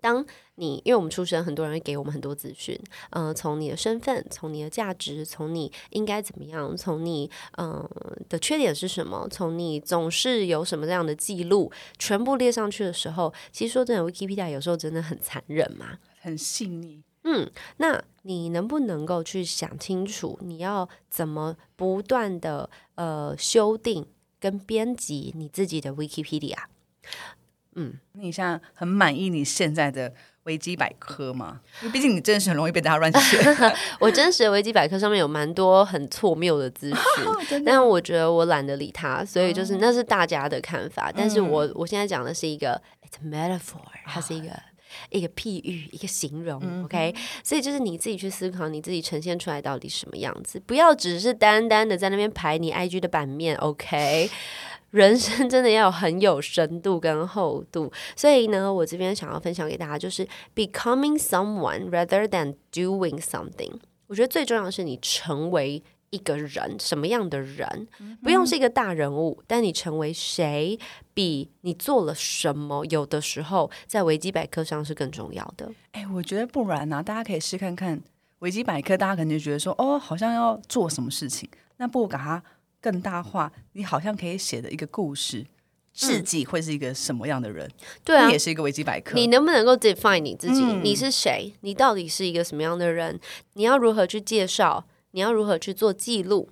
[0.02, 0.26] 嗯，当
[0.56, 2.80] 你因为我们出生，很多人会给我们很多资讯，
[3.12, 7.88] 嗯，从你的身份，从你的价值，从你应该怎么样，从你嗯
[8.28, 17.04] 的缺点是什么，从你总是有什么这样的记录，全部列上去的时候，其实说真的，Wikipedia 有时候真的很残忍嘛，很细腻。
[17.24, 24.06] 嗯，那你能不能够去想清楚，你要怎么不断的呃修订
[24.40, 26.58] 跟编辑你自己的 Wikipedia？
[27.76, 30.14] 嗯，你现在很满意你现在的
[30.44, 31.62] 维基百科吗？
[31.82, 33.38] 因为毕竟你真的是很容易被大家乱写。
[34.00, 41.12] 我真实的维基百科上面有蛮多很错谬的资讯， 但我觉得我懒得理他，所以就是那是大家的看法。
[41.16, 44.50] 但是我我现在讲的是一个 it's metaphor，它是一个。
[45.10, 47.16] 一个譬喻，一个形容，OK，
[47.46, 54.30] 所以就是你自己去思考，你自己呈现出来到底什么样子，不要只是单单的在那边排你 IG 的版面，OK，
[54.92, 57.92] 人生真的要有很有深度跟厚度。
[58.16, 63.74] 所以呢，我这边想要分享给大家，就是 becoming someone rather than doing something。
[64.08, 65.84] 我觉得最重要的是你成为。
[66.12, 67.88] 一个人什么样的人，
[68.22, 70.78] 不用是一个大人物，但你成为谁，
[71.14, 75.72] 比你做了什么，有的时候在维基百科上是更重要的。
[75.94, 78.02] 哎，我觉得不然呢，大家可以试看看
[78.40, 82.44] 维基百科，大家可能就觉得说，哦，好像要做什么事情，那不如把它
[82.82, 85.46] 更大化，你好像可以写的一个故事，
[85.94, 87.70] 自己会是一个什么样的人？
[88.04, 89.16] 对啊你也，是一个维基百科。
[89.16, 90.62] 你能不能够 define 你自己？
[90.64, 91.54] 嗯你是谁？
[91.62, 93.20] 你到底是一个什么样的人？
[93.54, 94.86] 你要如何去介绍？
[95.12, 96.50] 你要如何去做记录？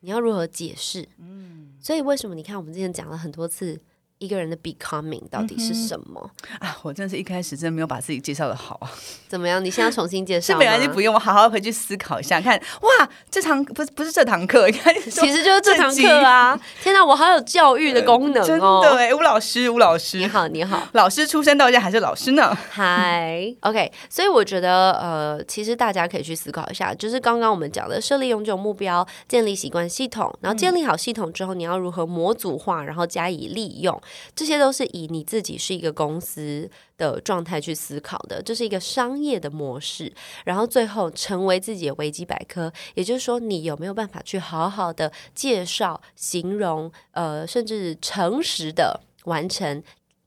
[0.00, 1.08] 你要如何解释？
[1.18, 3.80] 嗯，所以为什么你看我们之前讲了很多次，
[4.22, 6.30] 一个人的 becoming 到底是什么？
[6.60, 8.88] 啊，我真的是一开始真的没有把自己介绍的好啊，
[9.26, 9.62] 怎么样？
[9.62, 16.58] 你现在重新介这绍没关系，吗不用，我好好回去思考一下，看哇，这堂不是不是这堂课，你看，其实就是这堂课啊！
[16.80, 18.96] 天哪，我好有教育的功能真的哦！
[18.96, 20.86] 哎，吴老师，吴老师你，好，你好。
[20.92, 22.56] 老师出身到现在还是老师呢。
[22.70, 34.00] 嗨，OK，所以我觉得，呃，其实大家可以去思考一下，就是刚刚我们讲的设立永久目标、建立习惯系统，然后建立好系统之后，你要如何模组化，然后加以利用，
[34.34, 40.12] 这些都是以你自己是一个公司的状态去思考的，这是一个商业的模式。
[40.44, 49.82] 然后最后成为自己的维基百科，也就是说，你有没有办法去好好的介绍、形容，呃，甚至诚实的完成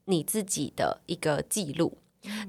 [0.05, 1.97] 你自己的一个记录。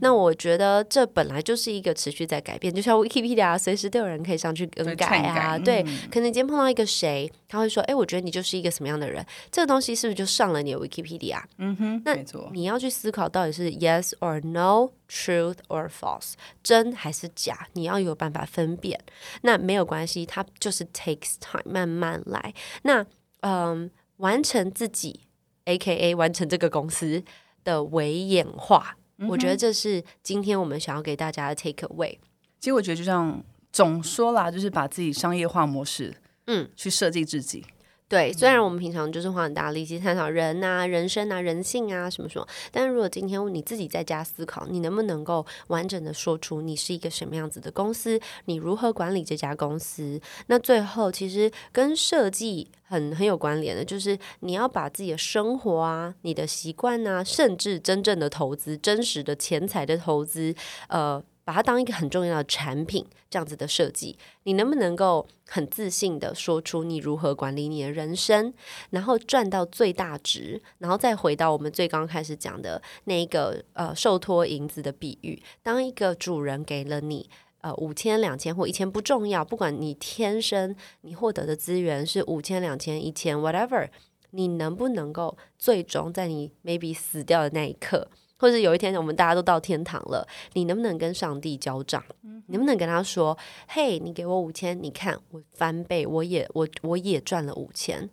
[0.00, 5.56] 那我觉得这本来就是一个持续在改变，就像 Wikipedia，随时都有人可以上去更改啊。
[5.56, 11.42] 改对，嗯可能你今天碰到一个谁，他会说：“哎，我觉得你就是一个什么样的人。”这个东西是不是就上了你的 Wikipedia？
[11.58, 18.98] 嗯哼，那没错，你要去思考到底是 yes or no, truth or false，真还是假，你要有办法分辨。
[19.42, 22.52] 那没有关系，它就是 takes time，慢慢来。
[22.82, 23.04] 那
[23.40, 25.20] 嗯，完成自己
[25.66, 27.22] ，A K A 完成这个公司
[27.62, 28.96] 的微演化，
[29.28, 32.18] 我觉得这是今天我们想要给大家的 take away。
[32.58, 33.42] 其实我觉得就像
[33.72, 36.14] 总说啦，就是把自己商业化模式，
[36.46, 37.64] 嗯，去设计自己。
[38.08, 50.20] 对，虽然我们平常就是花很大力气探讨人啊、人生啊、人性啊什么什么，但是如果今天你自己在家思考，你能不能够完整的说出你是一个什么样子的公司，你如何管理这家公司？
[50.46, 60.54] 那最后其实跟设计很很有关联的，就是你要把自己的生活啊、你的习惯啊，甚至真正的投资、真实的钱财的投资，
[60.88, 61.20] 呃。
[61.46, 68.52] 把它当一个很重要的产品，这样子的设计，你能不能够很自信的说出你如何管理你的人生，
[68.90, 77.30] 然后赚到最大值，然后再回到我们最刚开始讲的那一个呃受托银子的比喻，当一个主人给了你。
[77.62, 83.88] 呃，五千、两千或一千不重要，不管你天生你获得的资源是五千、两千、一千，whatever，
[84.30, 88.08] 你能不能够最终在你 maybe 死掉的那一刻，
[88.38, 92.02] 或者有一天我们大家都到天堂了，你能不能跟上帝交账？
[92.48, 98.08] 你能不能跟他说：“嘿，你给我五千，你看我翻倍，我也我我也赚了五千。”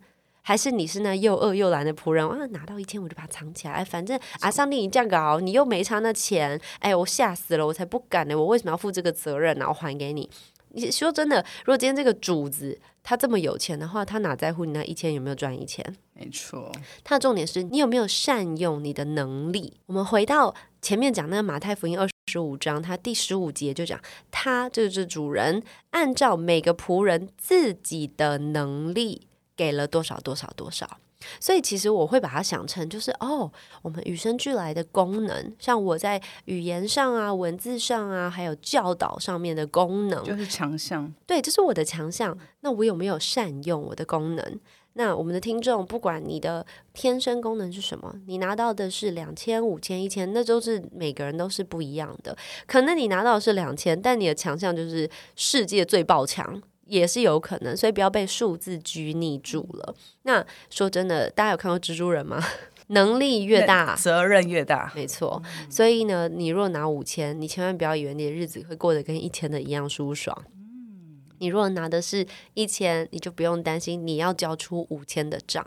[0.46, 2.44] 还是你是那又饿又懒的仆人啊？
[2.50, 8.34] 拿到一千我就把它藏起来，哎反正啊，上帝你这样搞，你又没差那钱，哎，我吓死了，我才不敢呢！
[8.36, 10.28] 我为什么要负这个责任呢、我还给你。
[10.74, 15.84] 你说真的，如果今天这个主子他这么有钱的话，他哪在乎你那一千有没有赚一千？
[16.14, 16.70] 没错，
[17.02, 19.74] 他的重点是你有没有善用你的能力。
[19.86, 24.00] 我们回到前面讲那个马太福音二十五章，它第十五节就讲，
[24.30, 30.98] 他就是主人按照每个仆人自己的能力给了多少多少多少。
[31.40, 33.50] 所以其实我会把它想成就是哦，
[33.82, 41.12] 我们与生俱来的功能，像我在语言上啊、文字上啊，还有教导上面的功能，就是强项。
[41.26, 42.36] 对，这是我的强项。
[42.60, 44.60] 那我有没有善用我的功能？
[44.96, 52.36] 那我们的听众，不管你的天生功能是什么，你拿到的是两千、五千、一千，那都是每个人都是不一样的。
[52.66, 56.62] 可能你拿到的是两千，但你的强项就是世界最爆强。
[56.86, 59.94] 也是有可能，所以不要被数字拘泥住了。
[60.22, 62.42] 那说真的，大家有看过蜘蛛人吗？
[62.88, 64.92] 能力越大，责任越大。
[64.94, 65.42] 没错。
[65.70, 70.36] 所以呢，你若拿五千，你千万不要以为你的日子会过得跟一千的一样舒爽。
[71.38, 75.66] 你如果拿的是一千，你就不用担心你要交出五千的账。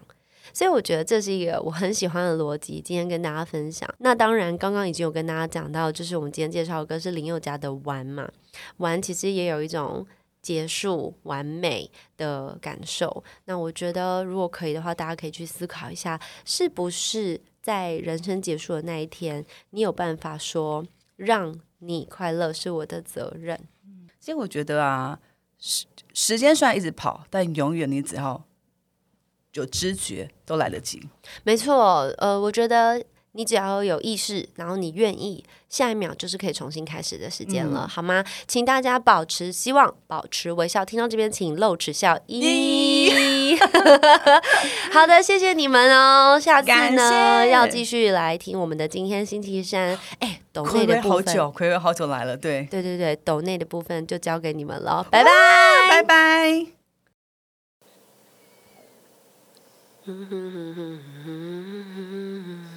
[0.53, 3.87] 所以我觉得这是一个我很喜欢的逻辑，今天跟大家分享。
[3.97, 8.23] 那当然，刚刚已经有跟大家讲到，就是我们今天介绍的歌是林宥嘉的《玩》嘛，
[8.77, 10.05] 《玩》其实也有一种
[10.41, 13.23] 结束完美的感受。
[13.45, 20.85] 那我觉得，如果可以的话，大家可以去思考一下，是不是在人生结束的那一天，你有办法说
[21.15, 23.59] 让你快乐是我的责任。
[24.19, 25.19] 其实我觉得啊，
[25.57, 28.43] 时时间虽然一直跑，但永远你只要
[29.53, 31.07] 有知觉，都来得及。
[31.43, 33.03] 没错，呃，我觉得
[33.37, 38.23] 你只要有意识然后你愿意下一秒就是可以重新开始的时间了好吗？
[38.47, 40.83] 请大家保持希望保持微笑。
[40.83, 42.17] 听到这边请露齿笑。
[42.25, 43.55] 一
[44.91, 49.95] 好的谢谢你们哦下次呢要继续来听我们的今天星期三。
[50.17, 52.63] 哎抖内的部分葵葵好久来了对。
[52.71, 56.65] 对对对抖内的部分就交给你们了拜拜拜。